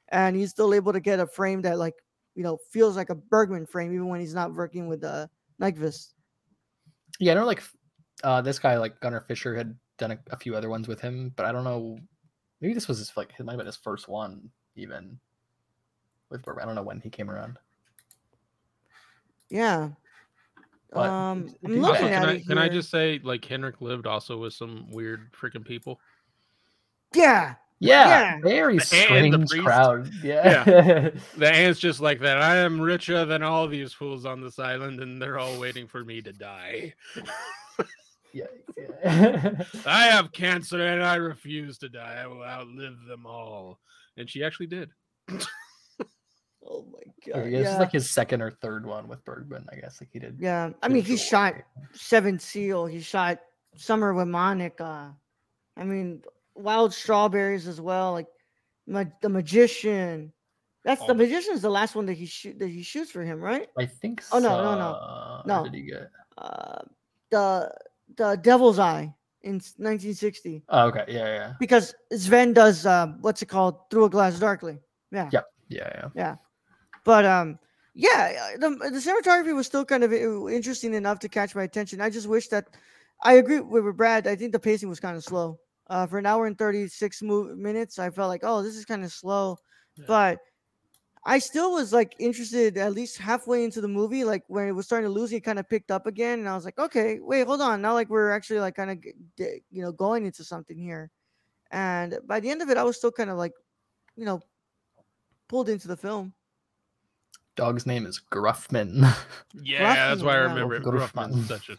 and 0.08 0.34
he's 0.34 0.50
still 0.50 0.74
able 0.74 0.92
to 0.92 0.98
get 0.98 1.20
a 1.20 1.28
frame 1.28 1.62
that 1.62 1.78
like 1.78 1.94
you 2.34 2.42
know 2.42 2.58
feels 2.72 2.96
like 2.96 3.08
a 3.08 3.14
Bergman 3.14 3.66
frame 3.66 3.94
even 3.94 4.08
when 4.08 4.18
he's 4.18 4.34
not 4.34 4.52
working 4.52 4.88
with 4.88 5.04
uh 5.04 5.28
Nykvist. 5.60 6.14
Yeah, 7.20 7.32
I 7.32 7.34
know 7.36 7.46
like 7.46 7.62
uh, 8.24 8.42
this 8.42 8.58
guy 8.58 8.78
like 8.78 8.98
Gunnar 8.98 9.20
Fischer 9.20 9.54
had 9.54 9.76
done 9.96 10.10
a, 10.10 10.18
a 10.32 10.36
few 10.36 10.56
other 10.56 10.68
ones 10.68 10.88
with 10.88 11.00
him, 11.00 11.32
but 11.36 11.46
I 11.46 11.52
don't 11.52 11.62
know. 11.62 11.98
Maybe 12.60 12.74
this 12.74 12.88
was 12.88 12.98
his 12.98 13.16
like 13.16 13.30
it 13.38 13.44
might 13.44 13.52
have 13.52 13.58
been 13.58 13.66
his 13.66 13.76
first 13.76 14.08
one 14.08 14.50
even 14.74 15.20
with 16.30 16.42
Bergman. 16.42 16.64
I 16.64 16.66
don't 16.66 16.74
know 16.74 16.82
when 16.82 17.00
he 17.00 17.10
came 17.10 17.30
around. 17.30 17.58
Yeah. 19.52 19.90
But 20.92 21.08
um, 21.10 21.54
I'm 21.64 21.80
looking 21.80 22.06
good. 22.06 22.12
at 22.12 22.20
can 22.22 22.28
I 22.28 22.40
can 22.40 22.58
I 22.58 22.64
here. 22.64 22.72
just 22.72 22.90
say 22.90 23.20
like 23.22 23.44
Henrik 23.44 23.80
lived 23.80 24.06
also 24.06 24.38
with 24.38 24.54
some 24.54 24.90
weird 24.90 25.30
freaking 25.32 25.64
people. 25.64 26.00
Yeah, 27.14 27.54
Yeah, 27.78 28.08
Yeah. 28.08 28.40
very 28.42 28.72
And 28.74 28.80
the 28.80 28.84
strange 28.86 29.50
priest. 29.50 29.64
crowd. 29.64 30.10
Yeah. 30.22 31.10
The 31.36 31.50
ant's 31.52 31.80
just 31.80 32.00
like 32.00 32.20
that. 32.20 32.38
I 32.40 32.56
am 32.56 32.80
richer 32.80 33.24
than 33.26 33.42
all 33.42 33.68
these 33.68 33.92
fools 33.92 34.24
on 34.24 34.40
this 34.40 34.58
island, 34.58 35.00
and 35.00 35.20
they're 35.20 35.38
all 35.38 35.58
waiting 35.60 35.86
for 35.86 36.04
me 36.04 36.22
to 36.22 36.32
die. 36.32 36.94
yeah. 38.32 38.44
yeah. 39.04 39.64
I 39.86 40.04
have 40.04 40.32
cancer 40.32 40.80
and 40.86 41.02
I 41.04 41.16
refuse 41.16 41.76
to 41.78 41.88
die. 41.90 42.20
I 42.22 42.26
will 42.26 42.42
outlive 42.42 42.96
them 43.06 43.26
all. 43.26 43.78
And 44.16 44.28
she 44.28 44.42
actually 44.44 44.66
did. 44.68 44.90
Oh 46.66 46.86
my 46.92 46.98
yeah, 47.26 47.34
god. 47.42 47.52
this 47.52 47.68
is 47.72 47.78
like 47.78 47.92
his 47.92 48.08
second 48.10 48.40
or 48.42 48.50
third 48.50 48.86
one 48.86 49.08
with 49.08 49.24
Bergman, 49.24 49.66
I 49.72 49.76
guess. 49.76 50.00
Like 50.00 50.10
he 50.12 50.18
did. 50.18 50.36
yeah. 50.40 50.70
I 50.82 50.88
mean, 50.88 51.02
he 51.02 51.16
shot. 51.16 51.54
Seven 51.92 52.38
Seal. 52.38 52.86
He 52.86 53.00
shot 53.00 53.40
Summer 53.76 54.14
with 54.14 54.28
Monica. 54.28 55.14
I 55.76 55.84
mean, 55.84 56.22
Wild 56.54 56.92
Strawberries 56.94 57.66
as 57.66 57.80
well. 57.80 58.12
Like 58.12 58.28
ma- 58.86 59.04
the 59.20 59.28
Magician. 59.28 60.32
That's 60.84 61.04
the 61.06 61.12
Oh. 61.12 61.14
Magician's 61.14 61.62
the 61.62 61.70
last 61.70 61.94
one 61.94 62.06
that 62.06 62.14
he 62.14 62.26
shoot 62.26 62.58
that 62.58 62.68
he 62.68 62.82
shoots 62.82 63.10
for 63.10 63.22
him, 63.22 63.40
right? 63.40 63.68
I 63.78 63.86
think. 63.86 64.22
Oh, 64.32 64.38
no, 64.38 64.48
no, 64.62 64.78
no. 64.78 64.92
so. 64.98 65.42
No. 65.46 65.64
Did 65.64 65.74
he 65.74 65.82
get? 65.82 66.10
Uh, 66.38 66.78
the 67.30 67.72
the 68.16 68.36
Devil's 68.36 68.78
Eye 68.78 69.12
in 69.42 69.54
1960 69.54 70.62
Oh, 70.68 70.86
okay. 70.88 71.04
Yeah, 71.08 71.26
yeah, 71.26 71.52
because 71.58 71.94
Sven 72.16 72.52
does 72.52 72.84
um, 72.86 73.18
what's 73.20 73.42
it 73.42 73.46
called 73.46 73.90
Through 73.90 74.04
a 74.06 74.10
Glass 74.10 74.38
Darkly. 74.38 74.78
Yeah. 75.10 75.28
yeah, 75.32 75.40
yeah, 75.68 76.08
yeah. 76.14 76.34
But 77.04 77.24
um, 77.24 77.58
yeah, 77.94 78.52
uh, 78.54 78.58
the 78.58 78.90
the 78.90 78.98
cinematography 78.98 79.54
was 79.54 79.66
still 79.66 79.84
kind 79.84 80.04
of 80.04 80.12
interesting 80.12 80.94
enough 80.94 81.18
to 81.20 81.28
catch 81.28 81.54
my 81.54 81.64
attention. 81.64 82.00
I 82.00 82.10
just 82.10 82.28
wish 82.28 82.48
that 82.48 82.68
I 83.22 83.34
agree 83.34 83.60
with, 83.60 83.96
Brad. 83.96 84.26
I 84.26 84.36
think 84.36 84.52
the 84.52 84.60
pacing 84.60 84.88
was 84.88 85.00
kind 85.00 85.16
of 85.16 85.24
slow. 85.24 85.58
Uh, 85.88 86.06
for 86.06 86.18
an 86.18 86.26
hour 86.26 86.46
and 86.46 86.56
thirty 86.56 86.88
six 86.88 87.22
mo- 87.22 87.54
minutes, 87.54 87.98
I 87.98 88.10
felt 88.10 88.28
like, 88.28 88.42
oh, 88.44 88.62
this 88.62 88.76
is 88.76 88.84
kind 88.84 89.04
of 89.04 89.12
slow. 89.12 89.58
Yeah. 89.96 90.04
But 90.06 90.38
I 91.24 91.38
still 91.38 91.72
was 91.72 91.92
like 91.92 92.14
interested 92.18 92.78
at 92.78 92.94
least 92.94 93.18
halfway 93.18 93.64
into 93.64 93.80
the 93.80 93.88
movie. 93.88 94.24
Like 94.24 94.42
when 94.48 94.68
it 94.68 94.72
was 94.72 94.86
starting 94.86 95.08
to 95.08 95.12
lose, 95.12 95.32
it 95.32 95.40
kind 95.40 95.58
of 95.58 95.68
picked 95.68 95.90
up 95.90 96.06
again, 96.06 96.38
and 96.38 96.48
I 96.48 96.54
was 96.54 96.64
like, 96.64 96.78
okay, 96.78 97.18
wait, 97.20 97.46
hold 97.46 97.60
on. 97.60 97.82
Now 97.82 97.94
like 97.94 98.08
we're 98.08 98.30
actually 98.30 98.60
like 98.60 98.74
kind 98.74 98.90
of 98.90 98.98
you 99.38 99.82
know 99.82 99.92
going 99.92 100.24
into 100.24 100.44
something 100.44 100.78
here. 100.78 101.10
And 101.70 102.18
by 102.26 102.40
the 102.40 102.50
end 102.50 102.62
of 102.62 102.70
it, 102.70 102.76
I 102.76 102.82
was 102.84 102.96
still 102.98 103.12
kind 103.12 103.30
of 103.30 103.38
like, 103.38 103.52
you 104.16 104.26
know, 104.26 104.42
pulled 105.48 105.70
into 105.70 105.88
the 105.88 105.96
film. 105.96 106.34
Dog's 107.56 107.86
name 107.86 108.06
is 108.06 108.20
Gruffman. 108.30 109.14
Yeah, 109.54 110.08
that's 110.08 110.22
why 110.22 110.32
I 110.32 110.36
yeah. 110.36 110.42
remember 110.42 110.74
it. 110.76 110.82
Gruffman. 110.82 111.30
Gruffman's 111.30 111.48
such 111.48 111.68
a 111.68 111.78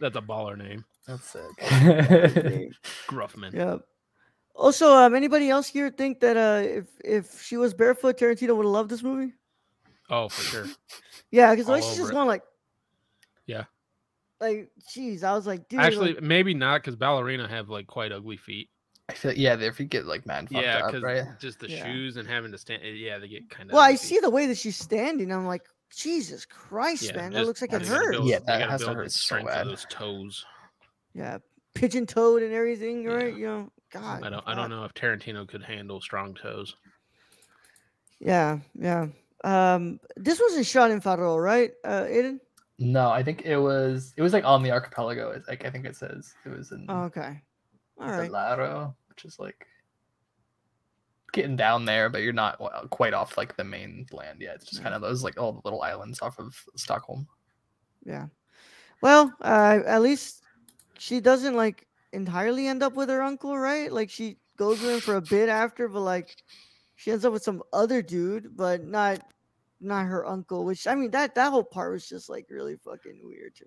that's 0.00 0.16
a 0.16 0.20
baller 0.20 0.56
name. 0.56 0.84
That's 1.06 1.24
sick. 1.24 1.42
Gruffman. 3.08 3.52
Yeah. 3.52 3.78
Also, 4.54 4.92
um, 4.92 5.14
anybody 5.14 5.48
else 5.48 5.66
here 5.68 5.90
think 5.90 6.20
that 6.20 6.36
uh, 6.36 6.62
if 6.66 6.86
if 7.04 7.42
she 7.42 7.56
was 7.56 7.72
barefoot, 7.74 8.18
Tarantino 8.18 8.56
would 8.56 8.64
have 8.64 8.72
loved 8.72 8.90
this 8.90 9.02
movie? 9.02 9.32
Oh, 10.08 10.28
for 10.28 10.42
sure. 10.42 10.66
Yeah, 11.32 11.52
because 11.52 11.68
All 11.68 11.76
like 11.76 11.84
she's 11.84 11.96
just 11.96 12.10
going 12.10 12.26
like, 12.26 12.42
Yeah. 13.46 13.64
like, 14.40 14.72
jeez, 14.92 15.22
I 15.22 15.32
was 15.32 15.46
like, 15.46 15.68
dude, 15.68 15.78
Actually, 15.78 16.14
like, 16.14 16.24
maybe 16.24 16.54
not 16.54 16.80
because 16.82 16.96
ballerina 16.96 17.46
have 17.46 17.68
like 17.68 17.86
quite 17.86 18.10
ugly 18.10 18.36
feet. 18.36 18.68
I 19.10 19.14
feel 19.14 19.32
yeah, 19.32 19.56
if 19.58 19.78
you 19.80 19.86
get 19.86 20.06
like 20.06 20.26
man 20.26 20.46
fucked 20.46 20.64
yeah, 20.64 20.78
up, 20.78 20.86
because 20.86 21.02
right? 21.02 21.24
just 21.40 21.58
the 21.60 21.68
Yeah. 21.70 21.84
shoes 21.84 22.16
and 22.16 22.28
having 22.28 22.52
to 22.52 22.58
stand. 22.58 22.82
Yeah, 22.84 23.18
they 23.18 23.28
get 23.28 23.50
kind 23.50 23.68
of. 23.70 23.74
well, 23.74 23.82
I 23.82 23.94
see 23.96 24.18
the 24.20 24.30
way 24.30 24.46
that 24.46 24.56
she's 24.58 24.76
standing. 24.76 25.32
I'm 25.32 25.46
like, 25.46 25.62
Jesus 25.94 26.44
Christ, 26.46 27.02
Yeah, 27.02 27.16
man, 27.16 27.32
that 27.32 27.46
looks 27.46 27.60
like 27.60 27.72
it 27.72 27.82
hurts. 27.86 28.16
build- 28.16 28.28
Yeah, 28.28 28.38
that 28.46 28.68
has 28.68 28.80
to 28.80 28.86
build 28.86 28.96
hurt 28.98 29.04
the 29.04 29.10
so 29.10 29.18
strength 29.18 29.48
of 29.50 29.54
bad. 29.54 29.66
Those 29.66 29.86
toes. 29.90 30.46
Yeah, 31.14 31.38
pigeon 31.74 32.06
toed 32.06 32.42
and 32.42 32.52
everything, 32.52 33.02
Yeah. 33.02 33.10
right? 33.10 33.34
You 33.36 33.46
know, 33.46 33.72
God. 33.90 34.22
I 34.22 34.30
don't. 34.30 34.44
I 34.46 34.54
don't 34.54 34.70
know 34.70 34.84
if 34.84 34.94
Tarantino 34.94 35.46
could 35.48 35.62
handle 35.62 36.00
strong 36.00 36.34
toes. 36.34 36.76
Yeah, 38.20 38.58
yeah. 38.78 39.06
Um, 39.42 39.98
this 40.16 40.38
wasn't 40.40 40.66
shot 40.66 40.90
in 40.90 41.00
Faro, 41.00 41.38
right, 41.38 41.72
uh, 41.84 42.04
Ayden? 42.04 42.38
No, 42.78 43.10
I 43.10 43.22
think 43.22 43.42
it 43.44 43.56
was 43.58 44.14
it 44.16 44.22
was 44.22 44.32
like 44.32 44.44
on 44.44 44.62
the 44.62 44.70
archipelago. 44.70 45.30
It's 45.32 45.48
like 45.48 45.64
I 45.64 45.70
think 45.70 45.86
it 45.86 45.96
says 45.96 46.34
it 46.46 46.50
was 46.50 46.72
in 46.72 46.86
Oh, 46.88 47.02
okay. 47.04 47.42
All 47.98 48.10
right. 48.10 48.30
Laro, 48.30 48.96
which 49.10 49.24
is 49.26 49.38
like 49.38 49.66
getting 51.32 51.56
down 51.56 51.84
there, 51.84 52.08
but 52.08 52.22
you're 52.22 52.32
not 52.32 52.58
quite 52.90 53.12
off 53.14 53.36
like 53.36 53.56
the 53.56 53.64
main 53.64 54.06
land 54.12 54.40
yet. 54.40 54.56
It's 54.56 54.64
just 54.64 54.78
Yeah. 54.78 54.84
kind 54.84 54.94
of 54.94 55.02
those 55.02 55.22
like 55.22 55.38
all 55.38 55.52
the 55.52 55.60
little 55.64 55.82
islands 55.82 56.22
off 56.22 56.38
of 56.38 56.54
Stockholm. 56.76 57.28
Yeah. 58.04 58.26
Well, 59.02 59.32
uh, 59.40 59.80
at 59.86 60.02
least 60.02 60.42
she 60.98 61.20
doesn't 61.20 61.54
like 61.54 61.86
entirely 62.12 62.66
end 62.66 62.82
up 62.82 62.94
with 62.94 63.08
her 63.08 63.22
uncle, 63.22 63.56
right? 63.58 63.92
Like 63.92 64.10
she 64.10 64.38
goes 64.56 64.80
with 64.80 64.94
him 64.94 65.00
for 65.00 65.16
a 65.16 65.22
bit 65.22 65.48
after, 65.48 65.88
but 65.88 66.00
like 66.00 66.34
she 66.96 67.10
ends 67.10 67.24
up 67.24 67.32
with 67.32 67.42
some 67.42 67.62
other 67.72 68.02
dude, 68.02 68.56
but 68.56 68.84
not 68.84 69.20
not 69.80 70.06
her 70.06 70.26
uncle. 70.26 70.64
Which 70.64 70.86
I 70.86 70.94
mean, 70.94 71.10
that 71.12 71.34
that 71.34 71.50
whole 71.50 71.64
part 71.64 71.92
was 71.92 72.08
just 72.08 72.28
like 72.28 72.46
really 72.50 72.76
fucking 72.76 73.20
weird 73.22 73.54
to 73.56 73.64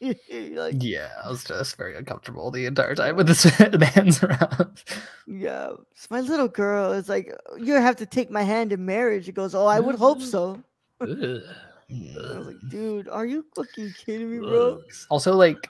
me. 0.00 0.54
like, 0.56 0.76
Yeah, 0.80 1.10
I 1.24 1.28
was 1.28 1.44
just 1.44 1.76
very 1.76 1.96
uncomfortable 1.96 2.50
the 2.50 2.66
entire 2.66 2.94
time 2.94 3.16
with 3.16 3.28
this 3.28 3.44
man's 3.96 4.22
around. 4.22 4.82
yeah, 5.26 5.70
it's 5.92 6.10
my 6.10 6.20
little 6.20 6.48
girl. 6.48 6.92
It's 6.92 7.08
like 7.08 7.32
oh, 7.50 7.56
you 7.56 7.74
have 7.74 7.96
to 7.96 8.06
take 8.06 8.30
my 8.30 8.42
hand 8.42 8.72
in 8.72 8.84
marriage. 8.84 9.28
It 9.28 9.34
goes, 9.34 9.54
oh, 9.54 9.66
I 9.66 9.80
would 9.80 9.96
hope 9.96 10.18
mm. 10.18 10.22
so. 10.22 10.62
I 11.00 11.04
was 11.04 12.46
like, 12.46 12.56
dude, 12.70 13.08
are 13.08 13.26
you 13.26 13.44
fucking 13.54 13.94
kidding 14.04 14.30
me, 14.30 14.38
bro? 14.38 14.80
Also, 15.10 15.34
like 15.34 15.68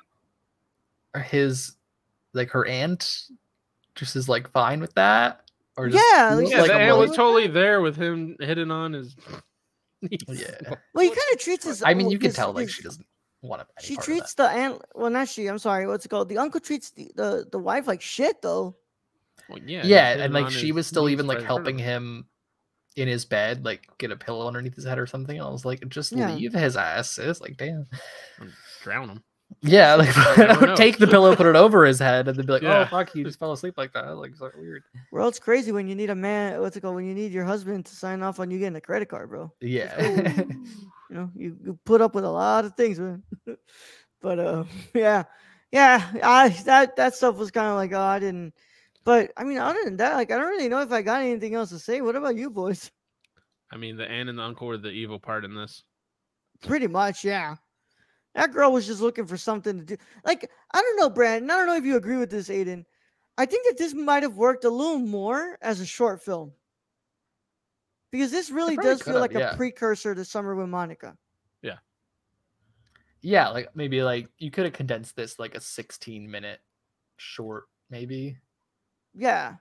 his 1.24 1.76
like 2.32 2.50
her 2.50 2.66
aunt 2.66 3.28
just 3.94 4.16
is 4.16 4.28
like 4.28 4.50
fine 4.50 4.80
with 4.80 4.94
that, 4.94 5.42
or 5.76 5.88
just 5.88 6.04
Yeah, 6.12 6.34
like, 6.34 6.48
Yeah, 6.50 6.60
Like 6.60 6.70
the 6.70 6.76
a 6.76 6.80
ant 6.80 6.98
was 6.98 7.10
totally 7.10 7.46
there 7.46 7.80
with 7.80 7.96
him 7.96 8.36
hitting 8.40 8.70
on 8.70 8.92
his. 8.92 9.16
Niece. 10.02 10.20
Yeah. 10.28 10.74
Well, 10.94 11.04
he 11.04 11.08
kind 11.10 11.32
of 11.32 11.38
treats 11.38 11.64
his. 11.64 11.82
I 11.82 11.94
mean, 11.94 12.06
well, 12.06 12.12
you 12.12 12.18
can 12.18 12.32
tell 12.32 12.52
like 12.52 12.64
his- 12.64 12.72
she 12.74 12.82
doesn't 12.82 13.06
want 13.42 13.60
to. 13.60 13.84
she 13.84 13.96
treats 13.96 14.34
the 14.34 14.44
aunt 14.48 14.80
well 14.94 15.10
not 15.10 15.28
she 15.28 15.48
i'm 15.48 15.58
sorry 15.58 15.84
what's 15.84 16.06
it 16.06 16.08
called 16.08 16.28
the 16.28 16.38
uncle 16.38 16.60
treats 16.60 16.90
the 16.92 17.10
the, 17.16 17.44
the 17.50 17.58
wife 17.58 17.88
like 17.88 18.00
shit 18.00 18.40
though 18.40 18.76
Well, 19.48 19.58
yeah, 19.66 19.82
Yeah, 19.84 20.10
and 20.22 20.32
like 20.32 20.48
she 20.48 20.70
was 20.70 20.86
still 20.86 21.08
even 21.08 21.26
like 21.26 21.38
right 21.38 21.42
in 21.42 21.46
helping 21.48 21.76
him 21.78 22.26
in 22.94 23.08
his 23.08 23.24
bed, 23.24 23.64
like 23.64 23.88
get 23.98 24.12
a 24.12 24.16
pillow 24.16 24.46
underneath 24.46 24.76
his 24.76 24.84
head 24.84 24.98
or 24.98 25.06
something. 25.08 25.36
And 25.38 25.44
I 25.46 25.50
was 25.50 25.64
like, 25.64 25.88
just 25.88 26.12
Yeah. 26.12 26.32
leave 26.34 26.52
his 26.52 26.76
ass. 26.76 27.18
It's 27.18 27.40
like, 27.40 27.56
damn. 27.56 27.86
drown 28.82 29.08
him. 29.08 29.22
Yeah, 29.60 29.94
like 29.96 30.16
never 30.38 30.66
know. 30.68 30.74
take 30.76 30.98
the 30.98 31.06
pillow, 31.06 31.36
put 31.36 31.46
it 31.46 31.56
over 31.56 31.84
his 31.84 31.98
head, 31.98 32.28
and 32.28 32.36
then 32.38 32.46
be 32.46 32.52
like, 32.52 32.62
Yeah. 32.62 32.80
oh 32.80 32.84
fuck, 32.86 33.12
he 33.12 33.22
just 33.22 33.38
fell 33.38 33.52
asleep 33.52 33.74
like 33.76 33.92
that. 33.92 34.16
Like, 34.16 34.34
so 34.36 34.50
weird. 34.56 34.82
well 35.12 35.28
it's 35.28 35.38
crazy 35.38 35.72
when 35.72 35.86
you 35.88 35.94
need 35.94 36.10
a 36.10 36.14
man 36.14 36.60
what's 36.60 36.76
it 36.76 36.80
called 36.80 36.94
when 36.94 37.06
you 37.06 37.14
need 37.14 37.32
your 37.32 37.44
husband 37.44 37.84
to 37.86 37.94
sign 37.96 38.22
off 38.22 38.40
on 38.40 38.50
you 38.50 38.58
getting 38.58 38.76
a 38.76 38.80
credit 38.80 39.08
card 39.08 39.28
bro 39.28 39.52
Yeah. 39.60 40.00
you 40.46 40.64
know 41.10 41.30
you, 41.36 41.56
you 41.64 41.78
put 41.84 42.00
up 42.00 42.14
with 42.14 42.24
a 42.24 42.30
lot 42.30 42.64
of 42.64 42.74
things 42.74 42.98
man 42.98 43.22
but 44.22 44.38
uh 44.38 44.64
yeah 44.94 45.24
yeah 45.70 46.10
i 46.22 46.48
that 46.64 46.96
that 46.96 47.14
stuff 47.14 47.36
was 47.36 47.50
kind 47.50 47.66
of 47.68 47.74
like 47.74 47.92
oh 47.92 48.00
i 48.00 48.18
didn't 48.18 48.54
but 49.04 49.30
i 49.36 49.44
mean 49.44 49.58
other 49.58 49.80
than 49.84 49.96
that 49.96 50.14
like 50.14 50.30
i 50.30 50.36
don't 50.36 50.48
really 50.48 50.68
know 50.68 50.80
if 50.80 50.92
i 50.92 51.02
got 51.02 51.20
anything 51.22 51.54
else 51.54 51.70
to 51.70 51.78
say 51.78 52.00
what 52.00 52.16
about 52.16 52.36
you 52.36 52.48
boys 52.50 52.90
I 53.70 53.78
mean, 53.78 53.96
the 53.96 54.04
aunt 54.06 54.28
and 54.28 54.38
the 54.38 54.42
uncle 54.42 54.66
were 54.66 54.76
the 54.76 54.90
evil 54.90 55.18
part 55.18 55.46
in 55.46 55.54
this. 55.54 55.82
Pretty 56.62 56.86
much, 56.86 57.24
yeah. 57.24 57.54
That 58.34 58.52
girl 58.52 58.72
was 58.72 58.86
just 58.86 59.00
looking 59.02 59.26
for 59.26 59.36
something 59.36 59.78
to 59.78 59.84
do. 59.84 59.96
Like, 60.24 60.50
I 60.72 60.80
don't 60.80 60.96
know, 60.96 61.10
Brandon. 61.10 61.50
I 61.50 61.56
don't 61.56 61.66
know 61.66 61.76
if 61.76 61.84
you 61.84 61.96
agree 61.96 62.16
with 62.16 62.30
this, 62.30 62.48
Ayden. 62.48 62.84
I 63.36 63.46
think 63.46 63.66
that 63.68 63.78
this 63.78 63.92
might 63.94 64.22
have 64.22 64.36
worked 64.36 64.64
a 64.64 64.70
little 64.70 64.98
more 64.98 65.58
as 65.60 65.80
a 65.80 65.86
short 65.86 66.22
film. 66.22 66.52
Because 68.10 68.30
this 68.30 68.50
really 68.50 68.76
does 68.76 69.02
feel 69.02 69.14
could've, 69.14 69.20
like 69.20 69.32
yeah. 69.32 69.52
a 69.52 69.56
precursor 69.56 70.14
to 70.14 70.24
Summer 70.24 70.54
with 70.54 70.68
Monica. 70.68 71.16
yeah, 71.62 71.78
Yeah, 73.22 73.48
like 73.48 73.74
maybe 73.74 74.02
like 74.02 74.28
you 74.38 74.50
could 74.50 74.64
have 74.64 74.74
condensed 74.74 75.16
this 75.16 75.38
like 75.38 75.54
a 75.54 75.60
16 75.60 76.30
minute 76.30 76.60
short, 77.16 77.64
maybe. 77.90 78.36
Yeah. 79.14 79.56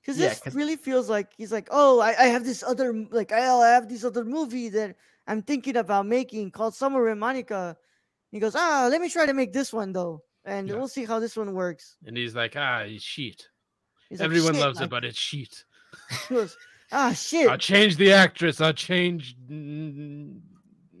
Because 0.00 0.18
Yeah, 0.18 0.28
this 0.30 0.40
'cause- 0.40 0.54
really 0.54 0.76
feels 0.76 1.08
like 1.10 1.32
he's 1.36 1.52
like, 1.52 1.68
oh, 1.70 2.00
I, 2.00 2.10
I 2.18 2.26
have 2.26 2.44
this 2.44 2.62
other, 2.62 2.92
like, 3.10 3.32
I 3.32 3.38
I 3.48 3.68
have 3.68 3.88
this 3.88 4.04
other 4.04 4.24
movie 4.24 4.68
that 4.70 4.96
I'm 5.26 5.42
thinking 5.42 5.76
about 5.76 6.06
making 6.06 6.50
called 6.52 6.74
Summer 6.74 7.02
with 7.02 7.18
Monica. 7.18 7.76
He 8.34 8.40
goes, 8.40 8.56
ah, 8.56 8.88
let 8.90 9.00
me 9.00 9.08
try 9.08 9.26
to 9.26 9.32
make 9.32 9.52
this 9.52 9.72
one 9.72 9.92
though. 9.92 10.20
and 10.44 10.68
Yeah. 10.68 10.74
we'll 10.74 10.88
see 10.88 11.04
how 11.04 11.20
this 11.20 11.36
one 11.36 11.54
works. 11.54 11.94
And 12.04 12.16
he's 12.16 12.34
like, 12.34 12.54
ah, 12.56 12.80
it's 12.80 13.04
shit. 13.04 13.46
He's 14.10 14.18
like, 14.18 14.24
Everyone 14.26 14.54
"Shit," 14.54 14.60
loves 14.60 14.78
like, 14.80 14.86
it, 14.86 14.90
but 14.90 15.04
it's 15.04 15.16
shit. 15.18 15.64
he 16.28 16.34
goes, 16.34 16.56
ah 16.90 17.12
shit. 17.12 17.48
I'll 17.48 17.56
change 17.56 17.96
the 17.96 18.12
actress. 18.12 18.60
I'll 18.60 18.72
change 18.72 19.36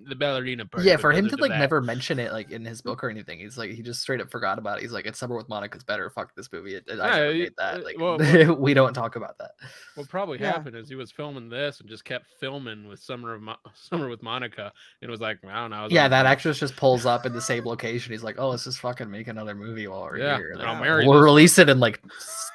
the 0.08 0.14
ballerina 0.14 0.66
part. 0.66 0.84
yeah, 0.84 0.96
for 0.96 1.12
him 1.12 1.28
to 1.28 1.36
like 1.36 1.50
that." 1.50 1.58
never 1.58 1.80
mention 1.80 2.18
it 2.18 2.32
like 2.32 2.50
in 2.50 2.64
his 2.64 2.80
book 2.82 3.02
or 3.04 3.10
anything, 3.10 3.38
he's 3.38 3.56
like 3.58 3.70
he 3.70 3.82
just 3.82 4.00
straight 4.00 4.20
up 4.20 4.30
forgot 4.30 4.58
about 4.58 4.78
it. 4.78 4.82
He's 4.82 4.92
like, 4.92 5.06
"It's 5.06 5.18
summer 5.18 5.36
with 5.36 5.48
Monica's 5.48 5.82
better. 5.84 6.08
Fuck 6.10 6.34
this 6.34 6.50
movie. 6.52 6.74
It, 6.76 6.84
it- 6.86 7.00
I 7.00 7.06
Yeah, 7.06 7.14
never 7.16 7.26
y- 7.26 7.32
made 7.38 7.52
that. 7.58 7.74
uh, 7.74 7.84
Like, 7.84 7.98
well, 7.98 8.54
we 8.60 8.74
don't 8.74 8.94
talk 8.94 9.16
about 9.16 9.38
that." 9.38 9.52
What 9.94 10.08
probably 10.08 10.38
Yeah. 10.40 10.52
happened 10.52 10.76
is 10.76 10.88
he 10.88 10.94
was 10.94 11.10
filming 11.10 11.48
this 11.48 11.80
and 11.80 11.88
just 11.88 12.04
kept 12.04 12.26
filming 12.40 12.86
with 12.88 13.00
Summer 13.00 13.34
of 13.34 13.42
Mo- 13.42 13.56
Summer 13.74 14.08
with 14.08 14.22
Monica, 14.22 14.72
and 15.02 15.08
it 15.08 15.10
was 15.10 15.20
like, 15.20 15.38
I 15.48 15.54
don't 15.60 15.70
know. 15.70 15.76
I 15.76 15.82
was 15.84 15.92
Yeah, 15.92 16.02
like, 16.02 16.10
that 16.10 16.26
actress 16.26 16.58
just 16.58 16.76
pulls 16.76 17.06
up 17.06 17.26
in 17.26 17.32
the 17.32 17.40
same 17.42 17.64
location. 17.64 18.12
He's 18.12 18.22
like, 18.24 18.36
"Oh, 18.38 18.50
let's 18.50 18.64
just 18.64 18.80
fucking 18.80 19.10
make 19.10 19.28
another 19.28 19.54
movie 19.54 19.86
while 19.86 20.02
we're 20.02 20.18
Yeah, 20.18 20.36
here. 20.36 20.54
Like, 20.56 20.66
I'll 20.66 20.80
marry 20.80 21.06
we'll 21.06 21.18
this. 21.18 21.24
release 21.24 21.58
it 21.58 21.68
in 21.68 21.80
like 21.80 22.00
s- 22.16 22.50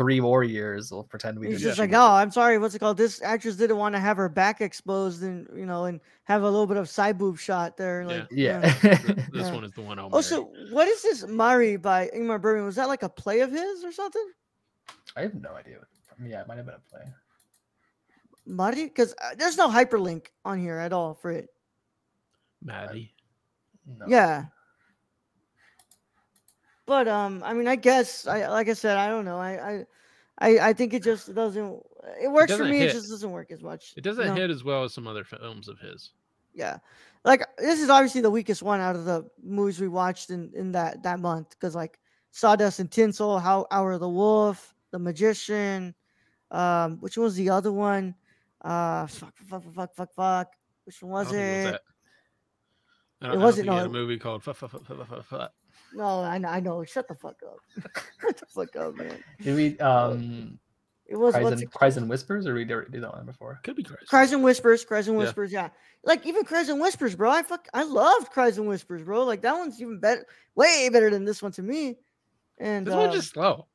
three 0.00 0.18
more 0.18 0.42
years. 0.42 0.90
We'll 0.90 1.04
pretend 1.04 1.38
we 1.38 1.48
He's 1.48 1.60
just 1.60 1.78
like, 1.78 1.92
oh, 1.92 2.12
I'm 2.12 2.30
sorry. 2.30 2.56
What's 2.56 2.74
it 2.74 2.78
called? 2.78 2.96
This 2.96 3.20
actress 3.20 3.56
didn't 3.56 3.76
want 3.76 3.94
to 3.94 3.98
have 3.98 4.16
her 4.16 4.30
back 4.30 4.62
exposed 4.62 5.22
and 5.22 5.46
you 5.54 5.66
know, 5.66 5.84
and 5.84 6.00
have 6.24 6.40
a 6.42 6.48
little 6.48 6.66
bit 6.66 6.78
of 6.78 6.88
side 6.88 7.18
boob 7.18 7.38
shot 7.38 7.76
there. 7.76 8.06
Like, 8.06 8.26
yeah." 8.30 8.60
This 8.82 9.46
Yeah. 9.46 9.52
one 9.52 9.62
is 9.62 9.72
the 9.72 9.82
one 9.82 9.98
I'll 9.98 10.06
marry. 10.08 10.16
Also, 10.16 10.50
what 10.70 10.88
is 10.88 11.02
this 11.02 11.26
Mari 11.26 11.76
by 11.76 12.08
Ingmar 12.16 12.40
Bergman? 12.40 12.64
Was 12.64 12.76
that 12.76 12.88
like 12.88 13.02
a 13.02 13.10
play 13.10 13.40
of 13.40 13.52
his 13.52 13.84
or 13.84 13.92
something? 13.92 14.26
I 15.16 15.20
have 15.20 15.34
no 15.34 15.50
idea. 15.52 15.80
Yeah, 16.24 16.40
it 16.40 16.48
might 16.48 16.56
have 16.56 16.64
been 16.64 16.76
a 16.76 16.90
play. 16.90 17.02
Mari? 18.46 18.84
Because 18.84 19.12
uh, 19.22 19.34
there's 19.36 19.58
no 19.58 19.68
hyperlink 19.68 20.28
on 20.46 20.58
here 20.58 20.78
at 20.78 20.94
all 20.94 21.12
for 21.12 21.30
it. 21.30 21.50
Maddie. 22.62 23.12
No. 23.86 24.06
Yeah. 24.08 24.46
But 26.90 27.06
um, 27.06 27.40
I 27.44 27.52
mean, 27.52 27.68
I 27.68 27.76
guess 27.76 28.26
I 28.26 28.48
like 28.48 28.68
I 28.68 28.72
said, 28.72 28.96
I 28.96 29.08
don't 29.08 29.24
know. 29.24 29.38
I 29.38 29.52
I 29.74 29.86
I, 30.38 30.70
I 30.70 30.72
think 30.72 30.92
it 30.92 31.04
just 31.04 31.32
doesn't. 31.32 31.80
It 32.20 32.26
works 32.26 32.50
for 32.50 32.58
doesn't 32.58 32.68
me. 32.72 32.78
hit. 32.78 32.88
It 32.88 32.94
just 32.94 33.08
doesn't 33.08 33.30
work 33.30 33.52
as 33.52 33.62
much. 33.62 33.94
It 33.96 34.02
doesn't 34.02 34.26
know? 34.26 34.34
hit 34.34 34.50
as 34.50 34.64
well 34.64 34.82
as 34.82 34.92
some 34.92 35.06
other 35.06 35.22
films 35.22 35.68
of 35.68 35.78
his. 35.78 36.10
Yeah, 36.52 36.78
like 37.24 37.46
this 37.58 37.80
is 37.80 37.90
obviously 37.90 38.22
the 38.22 38.30
weakest 38.32 38.64
one 38.64 38.80
out 38.80 38.96
of 38.96 39.04
the 39.04 39.24
movies 39.40 39.80
we 39.80 39.86
watched 39.86 40.30
in 40.30 40.50
in 40.52 40.72
that 40.72 41.04
that 41.04 41.20
month 41.20 41.50
because 41.50 41.76
like 41.76 42.00
Sawdust 42.32 42.80
and 42.80 42.90
Tinsel, 42.90 43.38
How 43.38 43.68
Hour 43.70 43.92
of 43.92 44.00
the 44.00 44.08
Wolf, 44.08 44.74
The 44.90 44.98
Magician, 44.98 45.94
um, 46.50 46.96
which 46.98 47.16
was 47.16 47.36
the 47.36 47.50
other 47.50 47.70
one? 47.70 48.16
Uh, 48.62 49.06
fuck, 49.06 49.32
fuck, 49.48 49.62
fuck, 49.62 49.74
fuck, 49.74 49.94
fuck, 49.94 50.12
fuck. 50.12 50.48
Which 50.86 51.00
one 51.04 51.12
was 51.12 51.28
think 51.28 51.38
it 51.38 51.46
was 51.46 51.66
it? 51.66 51.70
that. 51.70 51.82
I 53.22 53.26
It 53.26 53.28
don't, 53.28 53.30
I 53.30 53.34
don't 53.34 53.42
wasn't, 53.44 53.66
no, 53.66 53.72
he 53.74 53.78
had 53.78 53.86
a 53.86 53.90
movie 53.90 54.18
called 54.18 54.42
Fu- 54.42 54.54
Fu- 54.54 54.66
Fu- 54.66 54.78
Fu- 54.80 55.04
Fu- 55.04 55.22
Fu- 55.22 55.46
No, 55.94 56.22
I 56.22 56.38
know, 56.38 56.48
I 56.48 56.60
know. 56.60 56.84
Shut 56.84 57.08
the 57.08 57.14
fuck 57.14 57.36
up. 57.46 57.58
Shut 58.20 58.36
the 58.36 58.46
fuck 58.46 58.76
up, 58.76 58.94
man. 58.96 59.22
Did 59.42 59.56
we 59.56 59.78
um 59.80 60.58
It 61.06 61.16
was 61.16 61.34
cries 61.34 61.52
and, 61.52 61.62
it 61.62 61.70
cries 61.70 61.96
and 61.96 62.08
whispers, 62.08 62.46
or 62.46 62.54
we 62.54 62.64
did 62.64 62.90
do 62.92 63.00
that 63.00 63.12
one 63.12 63.26
before? 63.26 63.58
Could 63.64 63.76
be 63.76 63.82
Christ. 63.82 64.08
Cries 64.08 64.32
and 64.32 64.42
Whispers, 64.44 64.84
Cries 64.84 65.08
and 65.08 65.16
Whispers, 65.16 65.52
yeah. 65.52 65.70
Like 66.04 66.26
even 66.26 66.44
Cries 66.44 66.68
and 66.68 66.80
Whispers, 66.80 67.14
bro. 67.14 67.30
I 67.30 67.42
fuck 67.42 67.66
I 67.74 67.82
loved 67.82 68.30
Cries 68.30 68.58
and 68.58 68.68
Whispers, 68.68 69.02
bro. 69.02 69.24
Like 69.24 69.42
that 69.42 69.54
one's 69.54 69.80
even 69.80 69.98
better, 69.98 70.26
way 70.54 70.88
better 70.92 71.10
than 71.10 71.24
this 71.24 71.42
one 71.42 71.52
to 71.52 71.62
me. 71.62 71.98
And 72.58 72.86
This 72.86 72.94
uh, 72.94 72.98
one's 72.98 73.14
just 73.14 73.30
slow. 73.32 73.66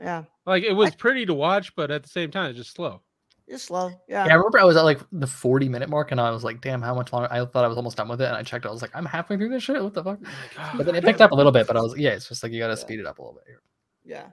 yeah, 0.00 0.24
Like 0.46 0.62
it 0.62 0.72
was 0.72 0.94
pretty 0.94 1.26
to 1.26 1.34
watch, 1.34 1.74
but 1.74 1.90
at 1.90 2.02
the 2.02 2.08
same 2.08 2.30
time, 2.30 2.50
it's 2.50 2.58
just 2.58 2.72
slow. 2.74 3.02
Just 3.48 3.66
slow. 3.66 3.90
Yeah, 4.08 4.26
yeah. 4.26 4.32
I 4.32 4.34
remember 4.34 4.58
I 4.58 4.64
was 4.64 4.76
at 4.76 4.82
like 4.82 4.98
the 5.12 5.26
40 5.26 5.68
minute 5.68 5.88
mark 5.88 6.10
and 6.10 6.20
I 6.20 6.30
was 6.30 6.42
like, 6.42 6.60
damn, 6.60 6.82
how 6.82 6.94
much 6.94 7.12
longer? 7.12 7.28
I 7.30 7.44
thought 7.44 7.64
I 7.64 7.68
was 7.68 7.76
almost 7.76 7.96
done 7.96 8.08
with 8.08 8.20
it. 8.20 8.24
And 8.26 8.34
I 8.36 8.42
checked, 8.42 8.66
I 8.66 8.70
was 8.70 8.82
like, 8.82 8.90
I'm 8.94 9.06
halfway 9.06 9.36
through 9.36 9.50
this 9.50 9.62
shit. 9.62 9.80
What 9.82 9.94
the 9.94 10.02
fuck? 10.02 10.18
"Ah, 10.58 10.74
But 10.76 10.86
then 10.86 10.96
it 10.96 11.04
picked 11.08 11.20
up 11.20 11.30
a 11.30 11.34
little 11.34 11.52
bit, 11.52 11.66
but 11.68 11.76
I 11.76 11.80
was, 11.80 11.96
yeah, 11.96 12.10
it's 12.10 12.28
just 12.28 12.42
like 12.42 12.50
you 12.52 12.58
got 12.58 12.66
to 12.68 12.72
Yeah. 12.72 12.78
speed 12.78 12.98
it 13.00 13.06
up 13.06 13.18
a 13.18 13.22
little 13.22 13.34
bit 13.34 13.44
here. 13.46 13.60
Yeah. 14.04 14.26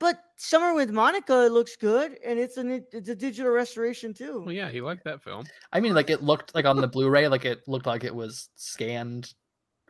But 0.00 0.20
Summer 0.36 0.74
with 0.74 0.90
Monica 0.90 1.46
it 1.46 1.52
looks 1.52 1.76
good, 1.76 2.18
and 2.24 2.38
it's 2.38 2.56
a 2.58 2.82
it's 2.92 3.08
a 3.08 3.14
digital 3.14 3.50
restoration 3.52 4.12
too. 4.12 4.42
Well, 4.44 4.54
yeah, 4.54 4.68
he 4.68 4.80
liked 4.80 5.04
that 5.04 5.22
film. 5.22 5.46
I 5.72 5.80
mean, 5.80 5.94
like 5.94 6.10
it 6.10 6.22
looked 6.22 6.54
like 6.54 6.64
on 6.64 6.76
the 6.76 6.88
Blu-ray, 6.88 7.28
like 7.28 7.44
it 7.44 7.66
looked 7.66 7.86
like 7.86 8.04
it 8.04 8.14
was 8.14 8.48
scanned 8.56 9.32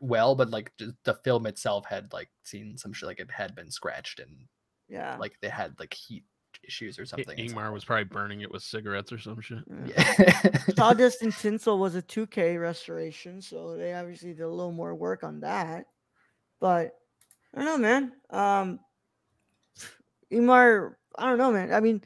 well, 0.01 0.35
but 0.35 0.51
like 0.51 0.73
the 0.79 1.15
film 1.25 1.47
itself 1.47 1.87
had 1.87 2.13
like 2.13 2.29
seen 2.43 2.77
some 2.77 2.93
shit, 2.93 3.07
like 3.07 3.21
it 3.21 3.31
had 3.31 3.55
been 3.55 3.71
scratched 3.71 4.21
and 4.21 4.31
Yeah. 4.89 5.17
like 5.19 5.39
they 5.41 5.49
had 5.49 5.75
like 5.79 5.95
heat 5.95 6.25
issues 6.63 6.99
or 6.99 7.07
something. 7.07 7.39
and 7.39 7.51
Ingmar 7.51 7.73
was 7.73 7.85
probably 7.85 8.05
burning 8.05 8.41
it 8.41 8.51
with 8.51 8.63
cigarettes 8.63 9.13
or 9.13 9.19
some 9.19 9.41
shit. 9.41 9.59
yeah. 9.87 10.15
Yeah. 10.19 10.59
Sawdust 10.77 11.23
and 11.23 11.35
Tinsel 11.35 11.79
was 11.79 11.95
a 11.95 12.03
2K 12.03 12.61
restoration, 12.61 13.43
so 13.43 13.77
they 13.77 13.95
obviously 13.95 14.33
did 14.33 14.43
a 14.43 14.49
little 14.49 14.73
more 14.73 14.95
work 14.95 15.25
on 15.25 15.41
that. 15.41 15.87
But 16.61 16.93
I 17.55 17.63
don't 17.63 17.67
know, 17.67 17.79
man. 17.79 18.13
Um, 18.31 18.81
Ingmar, 20.33 20.95
I 21.19 21.27
don't 21.27 21.39
know, 21.39 21.53
man. 21.53 21.73
I 21.73 21.81
mean, 21.81 22.03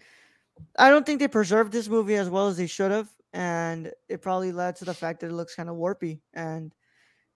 I 0.78 0.90
don't 0.90 1.06
think 1.06 1.20
they 1.20 1.28
preserved 1.28 1.72
this 1.72 1.88
movie 1.88 2.16
as 2.16 2.28
well 2.28 2.48
as 2.48 2.56
they 2.56 2.66
should 2.66 2.90
have, 2.90 3.08
and 3.32 3.92
it 4.08 4.22
probably 4.22 4.52
led 4.52 4.76
to 4.76 4.84
the 4.84 4.94
fact 4.94 5.20
that 5.20 5.28
it 5.28 5.32
looks 5.34 5.54
kind 5.54 5.68
of 5.68 5.76
warpy. 5.76 6.20
And 6.34 6.74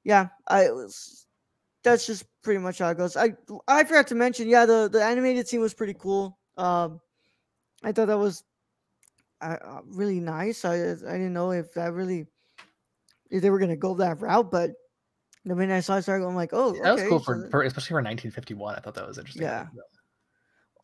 yeah, 0.04 0.28
I 0.46 0.70
was. 0.70 1.26
That's 1.84 2.06
just 2.06 2.24
pretty 2.42 2.58
much 2.60 2.78
how 2.78 2.90
it 2.90 2.98
goes. 2.98 3.16
I 3.16 3.34
I 3.66 3.84
forgot 3.84 4.06
to 4.08 4.14
mention, 4.14 4.48
yeah, 4.48 4.66
the 4.66 4.88
the 4.90 5.02
animated 5.02 5.48
scene 5.48 5.60
was 5.60 5.74
pretty 5.74 5.94
cool. 5.94 6.38
Um, 6.56 7.00
I 7.82 7.92
thought 7.92 8.06
that 8.06 8.18
was 8.18 8.44
uh, 9.40 9.56
uh, 9.64 9.80
really 9.86 10.20
nice. 10.20 10.64
I 10.64 10.74
I 10.74 10.94
didn't 10.94 11.32
know 11.32 11.50
if 11.50 11.72
that 11.74 11.92
really 11.92 12.26
if 13.30 13.42
they 13.42 13.50
were 13.50 13.58
gonna 13.58 13.76
go 13.76 13.94
that 13.94 14.20
route, 14.20 14.50
but 14.50 14.72
the 15.44 15.56
minute 15.56 15.74
I 15.74 15.80
saw 15.80 15.96
it, 15.96 16.02
started 16.02 16.22
going 16.22 16.36
like, 16.36 16.50
oh, 16.52 16.72
that 16.82 16.94
was 16.94 17.02
cool 17.08 17.18
for, 17.18 17.48
for 17.50 17.62
especially 17.62 17.94
for 17.94 17.96
1951. 17.96 18.76
I 18.76 18.80
thought 18.80 18.94
that 18.94 19.06
was 19.06 19.18
interesting. 19.18 19.42
Yeah. 19.42 19.66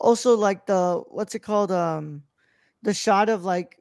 also 0.01 0.37
like 0.37 0.67
the 0.67 1.03
what's 1.09 1.35
it 1.35 1.41
called? 1.41 1.71
Um, 1.71 2.23
the 2.83 2.95
shot 2.95 3.29
of 3.29 3.45
like 3.45 3.81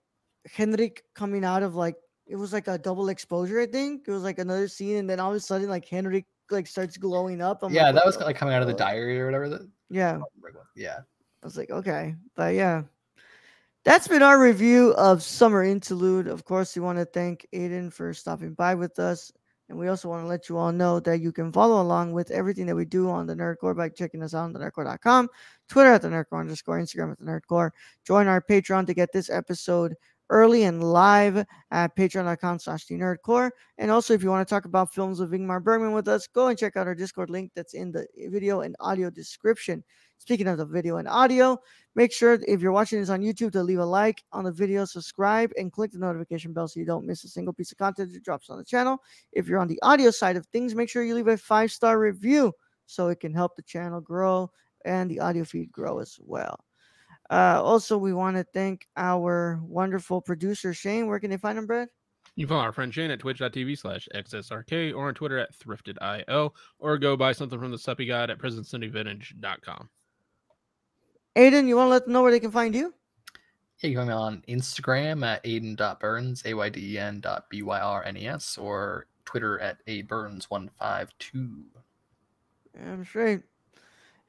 Henrik 0.51 1.03
coming 1.15 1.43
out 1.43 1.63
of 1.63 1.75
like 1.75 1.95
it 2.27 2.35
was 2.35 2.53
like 2.53 2.67
a 2.67 2.77
double 2.77 3.09
exposure. 3.09 3.59
I 3.59 3.65
think 3.65 4.07
it 4.07 4.11
was 4.11 4.23
like 4.23 4.39
another 4.39 4.67
scene, 4.67 4.97
and 4.97 5.09
then 5.09 5.19
all 5.19 5.31
of 5.31 5.35
a 5.35 5.39
sudden 5.39 5.69
like 5.69 5.87
Henrik 5.87 6.25
like 6.51 6.67
starts 6.67 6.97
glowing 6.97 7.41
up. 7.41 7.63
I'm 7.63 7.73
yeah, 7.73 7.85
like, 7.85 7.95
that 7.95 8.05
was 8.05 8.17
like 8.17 8.35
coming 8.35 8.53
out 8.53 8.61
of 8.61 8.67
the 8.67 8.73
diary 8.73 9.19
or 9.19 9.25
whatever. 9.25 9.49
That, 9.49 9.69
Yeah, 9.89 10.19
oh, 10.21 10.49
yeah. 10.75 10.99
I 11.41 11.45
was 11.45 11.57
like, 11.57 11.69
okay, 11.69 12.15
but 12.35 12.55
yeah. 12.55 12.83
That's 13.83 14.07
been 14.07 14.21
our 14.21 14.37
review 14.37 14.93
of 14.95 15.23
Summer 15.23 15.63
Interlude. 15.63 16.27
Of 16.27 16.43
course, 16.43 16.75
we 16.75 16.81
want 16.81 16.97
to 16.97 17.05
thank 17.05 17.47
Ayden 17.53 17.93
for 17.93 18.13
stopping 18.13 18.53
by 18.53 18.75
with 18.75 18.99
us. 18.99 19.31
And 19.69 19.77
we 19.77 19.87
also 19.87 20.09
want 20.09 20.23
to 20.23 20.27
let 20.27 20.49
you 20.49 20.57
all 20.57 20.71
know 20.71 20.99
that 21.01 21.19
you 21.19 21.31
can 21.31 21.51
follow 21.51 21.81
along 21.81 22.13
with 22.13 22.31
everything 22.31 22.65
that 22.67 22.75
we 22.75 22.85
do 22.85 23.09
on 23.09 23.27
the 23.27 23.35
Nerd 23.35 23.57
Corps 23.57 23.73
by 23.73 23.89
checking 23.89 24.23
us 24.23 24.33
out 24.33 24.43
on 24.43 24.53
the 24.53 24.59
nerdcorps.com, 24.59 25.29
Twitter 25.67 25.91
at 25.91 26.01
the 26.01 26.07
Nerd 26.07 26.29
Corps 26.29 26.39
underscore, 26.39 26.79
Instagram 26.79 27.11
at 27.11 27.19
the 27.19 27.25
Nerd 27.25 27.45
Corps. 27.47 27.73
Join 28.05 28.27
our 28.27 28.41
Patreon 28.41 28.85
to 28.87 28.93
get 28.93 29.11
this 29.11 29.29
episode 29.29 29.95
early 30.29 30.63
and 30.63 30.83
live 30.83 31.45
at 31.71 31.95
patreon.com 31.95 32.59
slash 32.59 32.85
the 32.85 32.95
nerdcorps. 32.95 33.51
And 33.77 33.91
also, 33.91 34.13
if 34.13 34.23
you 34.23 34.29
want 34.29 34.47
to 34.47 34.53
talk 34.53 34.65
about 34.65 34.93
films 34.93 35.19
with 35.19 35.31
Ingmar 35.31 35.63
Bergman 35.63 35.93
with 35.93 36.07
us, 36.07 36.27
go 36.27 36.47
and 36.47 36.57
check 36.57 36.75
out 36.75 36.87
our 36.87 36.95
Discord 36.95 37.29
link 37.29 37.51
that's 37.55 37.73
in 37.73 37.91
the 37.91 38.05
video 38.29 38.61
and 38.61 38.75
audio 38.79 39.09
description. 39.09 39.83
Speaking 40.19 40.47
of 40.47 40.57
the 40.57 40.65
video 40.65 40.97
and 40.97 41.07
audio, 41.07 41.57
make 41.95 42.11
sure 42.11 42.39
if 42.47 42.59
you're 42.59 42.71
watching 42.71 42.99
this 42.99 43.09
on 43.09 43.21
YouTube 43.21 43.51
to 43.51 43.63
leave 43.63 43.79
a 43.79 43.85
like 43.85 44.23
on 44.31 44.43
the 44.43 44.51
video, 44.51 44.83
subscribe, 44.83 45.51
and 45.57 45.71
click 45.71 45.91
the 45.91 45.99
notification 45.99 46.53
bell 46.53 46.67
so 46.67 46.79
you 46.79 46.85
don't 46.85 47.05
miss 47.05 47.23
a 47.23 47.27
single 47.27 47.53
piece 47.53 47.71
of 47.71 47.77
content 47.77 48.11
that 48.11 48.23
drops 48.23 48.49
on 48.49 48.57
the 48.57 48.65
channel. 48.65 48.97
If 49.31 49.47
you're 49.47 49.59
on 49.59 49.67
the 49.67 49.79
audio 49.83 50.09
side 50.09 50.35
of 50.35 50.45
things, 50.47 50.73
make 50.73 50.89
sure 50.89 51.03
you 51.03 51.13
leave 51.13 51.27
a 51.27 51.37
five 51.37 51.71
star 51.71 51.99
review 51.99 52.51
so 52.87 53.09
it 53.09 53.19
can 53.19 53.33
help 53.33 53.55
the 53.55 53.61
channel 53.61 54.01
grow 54.01 54.49
and 54.85 55.09
the 55.11 55.19
audio 55.19 55.43
feed 55.43 55.71
grow 55.71 55.99
as 55.99 56.17
well. 56.19 56.59
Uh, 57.29 57.61
also, 57.61 57.97
we 57.97 58.13
want 58.13 58.37
to 58.37 58.43
thank 58.53 58.87
our 58.95 59.59
wonderful 59.63 60.21
producer 60.21 60.73
Shane. 60.73 61.07
Where 61.07 61.19
can 61.19 61.29
they 61.29 61.37
find 61.37 61.57
him, 61.57 61.65
Brad? 61.65 61.89
You 62.35 62.45
can 62.45 62.49
follow 62.49 62.63
our 62.63 62.71
friend 62.71 62.93
Shane 62.93 63.11
at 63.11 63.19
twitch.tv 63.19 63.77
slash 63.77 64.07
XSRK 64.13 64.95
or 64.95 65.07
on 65.07 65.15
Twitter 65.15 65.39
at 65.39 65.57
thriftedIO 65.57 66.51
or 66.79 66.97
go 66.97 67.17
buy 67.17 67.31
something 67.31 67.59
from 67.59 67.71
the 67.71 67.77
Suppy 67.77 68.05
God 68.05 68.29
at 68.29 68.37
presentcityvintage.com. 68.37 69.89
Ayden, 71.35 71.67
you 71.67 71.75
want 71.75 71.87
to 71.87 71.91
let 71.91 72.03
them 72.05 72.13
know 72.13 72.21
where 72.21 72.31
they 72.31 72.39
can 72.39 72.51
find 72.51 72.75
you? 72.75 72.93
Yeah, 73.79 73.89
you 73.89 73.97
can 73.97 74.07
find 74.07 74.09
me 74.09 74.13
on 74.13 74.43
Instagram 74.47 75.25
at 75.25 75.43
ayden.byrnes, 75.43 76.43
A-Y-D-E-N 76.45 77.19
dot 77.19 77.49
B-Y-R-N-E-S, 77.49 78.57
or 78.57 79.07
Twitter 79.25 79.59
at 79.59 79.85
aburns152. 79.85 81.63
I'm 82.85 83.05
straight. 83.05 83.41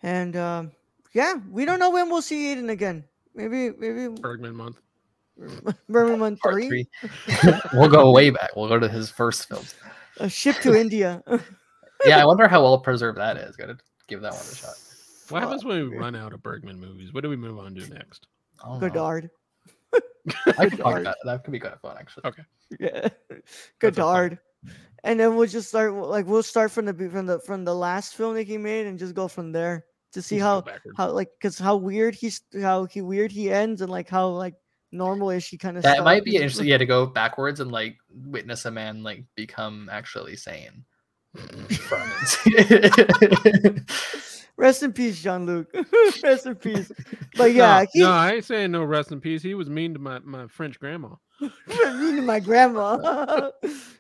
And 0.03 0.37
um, 0.37 0.73
yeah, 1.15 1.35
we 1.51 1.65
don't 1.65 1.79
know 1.79 1.91
when 1.91 2.11
we'll 2.11 2.23
see 2.23 2.55
Ayden 2.55 2.71
again. 2.71 3.05
Maybe, 3.35 3.71
maybe 3.71 4.09
Bergman 4.21 4.55
month. 4.55 4.81
Birmingham 5.89 6.37
Part 6.37 6.55
three, 6.57 6.89
three. 7.01 7.55
we'll 7.73 7.89
go 7.89 8.11
way 8.11 8.31
back. 8.31 8.57
We'll 8.57 8.69
go 8.69 8.79
to 8.79 8.89
his 8.89 9.09
first 9.09 9.49
films. 9.49 9.75
a 10.19 10.29
ship 10.29 10.57
to 10.63 10.75
India. 10.75 11.23
Yeah, 12.05 12.21
I 12.21 12.25
wonder 12.25 12.49
how 12.49 12.63
well 12.63 12.79
preserved 12.79 13.19
that 13.19 13.37
is. 13.37 13.55
Gotta 13.55 13.79
give 14.09 14.21
that 14.23 14.33
one 14.33 14.41
a 14.41 14.55
shot. 14.55 14.75
What 15.29 15.43
happens 15.43 15.65
when 15.65 15.91
we 15.91 15.97
run 15.97 16.17
out 16.17 16.33
of 16.33 16.43
Bergman 16.43 16.81
movies? 16.81 17.13
What 17.13 17.23
do 17.23 17.29
we 17.29 17.37
move 17.37 17.59
on 17.59 17.75
to 17.75 17.89
next? 17.89 18.27
I 18.65 18.69
don't 18.69 18.81
know. 18.81 18.89
Godard. 18.89 19.31
I 20.59 20.69
could 20.69 20.79
Godard. 20.79 21.07
that. 21.07 21.17
that 21.25 21.45
could 21.45 21.53
be 21.53 21.61
kind 21.61 21.75
of 21.75 21.81
fun, 21.81 21.97
actually. 21.99 22.25
Okay. 22.27 22.43
Yeah, 22.81 23.01
That's 23.03 23.15
a 23.31 23.35
fun- 23.35 23.43
Godard. 23.79 24.39
And 25.05 25.21
then 25.21 25.37
we'll 25.37 25.47
just 25.47 25.69
start 25.69 25.93
like 25.95 26.27
we'll 26.27 26.43
start 26.43 26.73
from 26.73 26.87
the 26.87 26.95
from 27.11 27.27
the 27.27 27.39
from 27.41 27.65
the 27.65 27.75
last 27.75 28.15
film 28.15 28.35
that 28.35 28.47
he 28.49 28.59
made 28.59 28.87
and 28.87 28.99
just 28.99 29.15
go 29.15 29.29
from 29.29 29.53
there 29.53 29.85
to 30.13 30.23
see 30.23 30.39
how 30.39 30.65
how 30.97 31.11
like 31.11 31.31
because 31.39 31.59
how 31.59 31.77
weird 31.77 32.15
he's 32.15 32.41
how 32.61 32.87
he 32.87 33.01
weird 33.01 33.31
he 33.31 33.51
ends 33.51 33.83
and 33.83 33.91
like 33.91 34.09
how 34.09 34.29
like 34.29 34.55
normal-ish 34.93 35.51
he 35.51 35.59
kind 35.59 35.77
of 35.77 35.83
That 35.83 36.05
might 36.05 36.25
be 36.25 36.37
interesting. 36.37 36.67
Yeah, 36.69 36.79
to 36.79 36.87
go 36.87 37.07
backwards 37.07 37.61
and 37.61 37.71
like 37.71 37.99
witness 38.11 38.65
a 38.65 38.71
man 38.71 39.03
like 39.03 39.25
become 39.35 39.89
actually 39.93 40.37
sane. 40.37 40.85
Rest 44.57 44.83
in 44.83 44.93
peace, 44.93 45.23
Jean-Luc. 45.23 45.69
Rest 46.25 46.47
in 46.47 46.57
peace. 46.57 46.91
But 47.37 47.53
yeah, 47.53 47.81
no, 47.81 47.87
he, 47.93 48.01
no, 48.01 48.11
I 48.11 48.33
ain't 48.33 48.45
saying 48.45 48.73
no 48.73 48.83
rest 48.83 49.13
in 49.13 49.21
peace. 49.21 49.41
He 49.41 49.55
was 49.55 49.71
mean 49.71 49.93
to 49.93 50.01
my, 50.01 50.19
my 50.19 50.49
French 50.49 50.81
grandma. 50.81 51.11
me 51.41 51.51
and 51.69 52.27
my 52.27 52.41
grandma. 52.41 53.51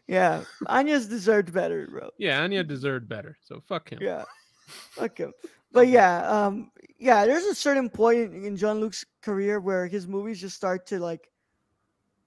yeah, 0.09 0.43
Anya's 0.67 1.07
deserved 1.07 1.53
better, 1.53 1.87
bro. 1.89 2.11
Yeah, 2.19 2.43
Anya 2.43 2.65
deserved 2.65 3.09
better. 3.09 3.37
So 3.45 3.63
fuck 3.69 3.91
him. 3.91 4.01
Yeah, 4.03 4.25
fuck 4.67 5.17
him. 5.17 5.33
But 5.73 5.89
yeah, 5.89 6.29
um, 6.29 6.71
yeah, 6.99 7.27
there's 7.27 7.45
a 7.45 7.55
certain 7.55 7.89
point 7.91 8.19
in, 8.19 8.45
in 8.45 8.57
Jean-Luc's 8.57 9.05
career 9.23 9.61
where 9.61 9.87
his 9.87 10.07
movies 10.07 10.41
just 10.41 10.57
start 10.57 10.87
to 10.87 10.99
like, 10.99 11.31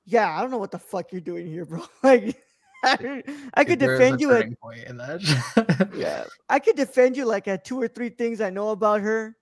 yeah, 0.06 0.38
I 0.38 0.42
don't 0.42 0.52
know 0.52 0.58
what 0.58 0.72
the 0.72 0.80
fuck 0.80 1.12
you're 1.12 1.22
doing 1.22 1.48
here, 1.48 1.66
bro. 1.66 1.84
Like, 2.04 2.38
I, 2.84 3.24
I 3.54 3.64
could 3.64 3.80
There 3.80 3.98
defend 3.98 4.22
you 4.22 4.32
at 4.34 4.60
point 4.60 4.86
in 4.86 4.98
that. 4.98 5.90
yeah, 5.96 6.24
I 6.50 6.58
could 6.58 6.76
defend 6.76 7.16
you 7.16 7.26
like 7.26 7.48
at 7.48 7.64
two 7.64 7.80
or 7.80 7.88
three 7.88 8.10
things 8.10 8.42
I 8.42 8.50
know 8.50 8.70
about 8.70 9.02
her. 9.02 9.38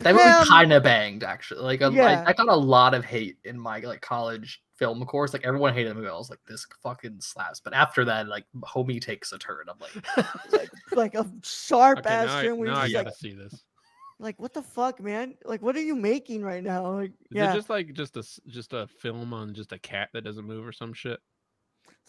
That 0.00 0.14
movie 0.14 0.24
Him- 0.28 0.46
kind 0.48 0.72
of 0.72 0.82
banged 0.82 1.24
actually. 1.24 1.60
Like 1.62 1.80
a, 1.80 1.90
Yeah. 1.92 2.24
I, 2.26 2.30
I 2.30 2.32
got 2.32 2.48
a 2.48 2.54
lot 2.56 2.94
of 2.94 3.04
hate 3.04 3.38
in 3.44 3.58
my 3.58 3.80
like 3.80 4.00
college 4.00 4.62
film 4.76 5.04
course. 5.06 5.32
Like 5.32 5.46
everyone 5.46 5.72
hated 5.74 5.90
the 5.90 5.94
movie. 5.94 6.08
I 6.08 6.12
was 6.12 6.28
like, 6.30 6.40
this 6.46 6.66
fucking 6.82 7.16
slaps. 7.20 7.60
But 7.60 7.72
after 7.72 8.04
that, 8.04 8.28
like 8.28 8.44
homie 8.62 9.00
takes 9.00 9.32
a 9.32 9.38
turn. 9.38 9.66
I'm 9.68 9.78
like, 9.78 10.26
like 10.52 10.70
like 10.92 11.14
a 11.14 11.30
sharp 11.42 12.00
Okay, 12.00 12.10
ass 12.10 12.26
now, 12.26 12.38
I, 12.38 12.42
turn 12.42 12.58
where 12.58 12.68
now 12.68 12.74
you're 12.74 12.80
I 12.82 12.84
just 12.86 12.92
gotta 12.94 13.08
like, 13.08 13.16
see 13.16 13.32
this. 13.32 13.62
like 14.18 14.38
what 14.38 14.52
the 14.52 14.62
fuck, 14.62 15.00
man? 15.00 15.34
Like 15.44 15.62
what 15.62 15.76
are 15.76 15.80
you 15.82 15.96
making 15.96 16.42
right 16.42 16.62
now? 16.62 16.90
Like 16.92 17.10
Is 17.10 17.16
yeah, 17.30 17.52
it 17.52 17.56
just 17.56 17.70
like 17.70 17.92
just 17.94 18.16
a 18.16 18.24
just 18.50 18.72
a 18.74 18.86
film 18.86 19.32
on 19.32 19.54
just 19.54 19.72
a 19.72 19.78
cat 19.78 20.10
that 20.12 20.24
doesn't 20.24 20.44
move 20.44 20.66
or 20.66 20.72
some 20.72 20.92
shit? 20.92 21.20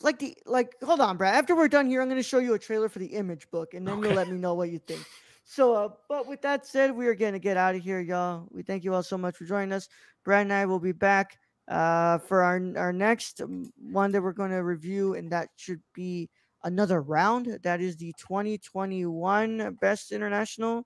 Like 0.02 0.20
the 0.20 0.36
like 0.46 0.74
hold 0.84 1.00
on, 1.00 1.16
Brad. 1.18 1.36
After 1.36 1.56
we're 1.56 1.68
done 1.70 1.88
here, 1.88 2.02
I'm 2.02 2.10
gonna 2.10 2.22
show 2.22 2.40
you 2.40 2.54
a 2.54 2.60
trailer 2.60 2.90
for 2.90 3.00
the 3.00 3.06
image 3.08 3.50
book, 3.50 3.74
and 3.74 3.88
then 3.88 4.00
Okay. 4.00 4.08
you'll 4.10 4.18
let 4.18 4.30
me 4.30 4.38
know 4.38 4.54
what 4.56 4.70
you 4.70 4.80
think. 4.80 5.02
So, 5.50 5.74
uh, 5.74 5.90
but 6.10 6.28
with 6.28 6.42
that 6.42 6.66
said, 6.66 6.94
we 6.94 7.08
are 7.08 7.16
gonna 7.16 7.40
get 7.40 7.56
out 7.56 7.74
of 7.74 7.82
here, 7.82 8.02
y'all. 8.02 8.50
We 8.52 8.64
thank 8.64 8.84
you 8.84 8.94
all 8.94 9.02
so 9.02 9.18
much 9.18 9.38
for 9.38 9.46
joining 9.46 9.72
us. 9.72 9.88
Brad 10.26 10.42
and 10.42 10.52
I 10.52 10.66
will 10.66 10.80
be 10.80 10.92
back 10.92 11.40
uh 11.70 12.18
for 12.20 12.44
our 12.44 12.62
our 12.76 12.94
next 12.94 13.42
um, 13.42 13.72
one 13.78 14.12
that 14.12 14.22
we're 14.22 14.34
gonna 14.34 14.62
review, 14.62 15.14
and 15.14 15.32
that 15.32 15.48
should 15.56 15.82
be 15.94 16.30
another 16.66 17.02
round. 17.02 17.60
That 17.64 17.80
is 17.80 17.96
the 17.96 18.14
2021 18.20 19.78
Best 19.80 20.12
International. 20.12 20.86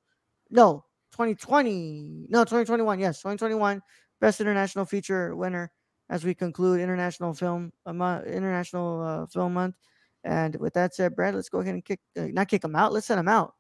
No, 0.52 0.86
2020. 1.14 2.28
No, 2.30 2.44
2021. 2.44 3.00
Yes, 3.00 3.18
2021 3.18 3.82
Best 4.20 4.42
International 4.42 4.86
Feature 4.86 5.36
winner 5.36 5.72
as 6.12 6.24
we 6.24 6.36
conclude 6.36 6.82
International 6.82 7.34
Film 7.34 7.72
a 7.88 7.92
International 8.28 9.02
uh, 9.02 9.26
Film 9.26 9.56
Month. 9.56 9.76
And 10.24 10.56
with 10.58 10.76
that 10.76 10.94
said, 10.94 11.16
Brad, 11.16 11.34
let's 11.34 11.50
go 11.50 11.62
ahead 11.62 11.74
and 11.74 11.84
kick 11.84 12.00
uh, 12.16 12.28
not 12.28 12.48
kick 12.48 12.62
them 12.62 12.76
out. 12.76 12.94
Let's 12.94 13.08
send 13.08 13.18
them 13.18 13.28
out. 13.28 13.56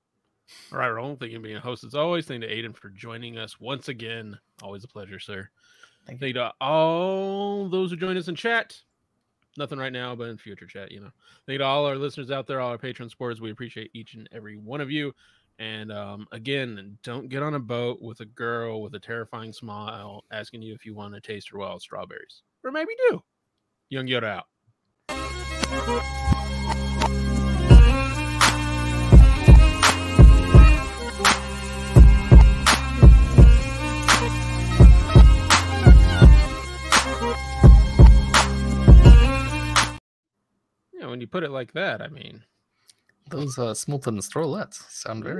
All 0.71 0.79
right, 0.79 0.89
Roland, 0.89 1.19
thank 1.19 1.31
you 1.31 1.37
for 1.37 1.43
being 1.43 1.57
a 1.57 1.61
host 1.61 1.83
as 1.83 1.95
always. 1.95 2.25
Thank 2.25 2.43
you 2.43 2.47
to 2.47 2.55
Ayden 2.55 2.75
for 2.75 2.89
joining 2.89 3.37
us 3.37 3.59
once 3.59 3.89
again. 3.89 4.37
Always 4.61 4.83
a 4.83 4.87
pleasure, 4.87 5.19
sir. 5.19 5.49
Thank 6.07 6.19
Thank 6.19 6.35
you 6.35 6.41
to 6.41 6.53
all 6.61 7.67
those 7.67 7.91
who 7.91 7.97
joined 7.97 8.17
us 8.17 8.27
in 8.27 8.35
chat. 8.35 8.79
Nothing 9.57 9.79
right 9.79 9.91
now, 9.91 10.15
but 10.15 10.29
in 10.29 10.37
future 10.37 10.65
chat, 10.65 10.91
you 10.91 11.01
know. 11.01 11.11
Thank 11.45 11.55
you 11.55 11.57
to 11.59 11.65
all 11.65 11.85
our 11.85 11.97
listeners 11.97 12.31
out 12.31 12.47
there, 12.47 12.61
all 12.61 12.69
our 12.69 12.77
patron 12.77 13.09
supporters. 13.09 13.41
We 13.41 13.51
appreciate 13.51 13.91
each 13.93 14.13
and 14.13 14.29
every 14.31 14.55
one 14.55 14.79
of 14.79 14.89
you. 14.89 15.13
And 15.59 15.91
um, 15.91 16.25
again, 16.31 16.97
don't 17.03 17.29
get 17.29 17.43
on 17.43 17.53
a 17.53 17.59
boat 17.59 18.01
with 18.01 18.21
a 18.21 18.25
girl 18.25 18.81
with 18.81 18.95
a 18.95 18.99
terrifying 18.99 19.53
smile 19.53 20.23
asking 20.31 20.61
you 20.63 20.73
if 20.73 20.85
you 20.85 20.95
want 20.95 21.13
to 21.13 21.21
taste 21.21 21.49
her 21.49 21.57
wild 21.59 21.81
strawberries. 21.81 22.41
Or 22.63 22.71
maybe 22.71 22.93
do. 23.09 23.21
Young 23.89 24.07
Yoda 24.07 24.41
out. 25.09 26.40
Yeah, 41.01 41.07
when 41.07 41.19
you 41.19 41.25
put 41.27 41.43
it 41.43 41.49
like 41.49 41.73
that, 41.73 41.99
I 41.99 42.09
mean, 42.09 42.43
those 43.31 43.57
uh, 43.57 43.73
Strolets 44.21 44.85
sound 44.89 45.23
very 45.23 45.39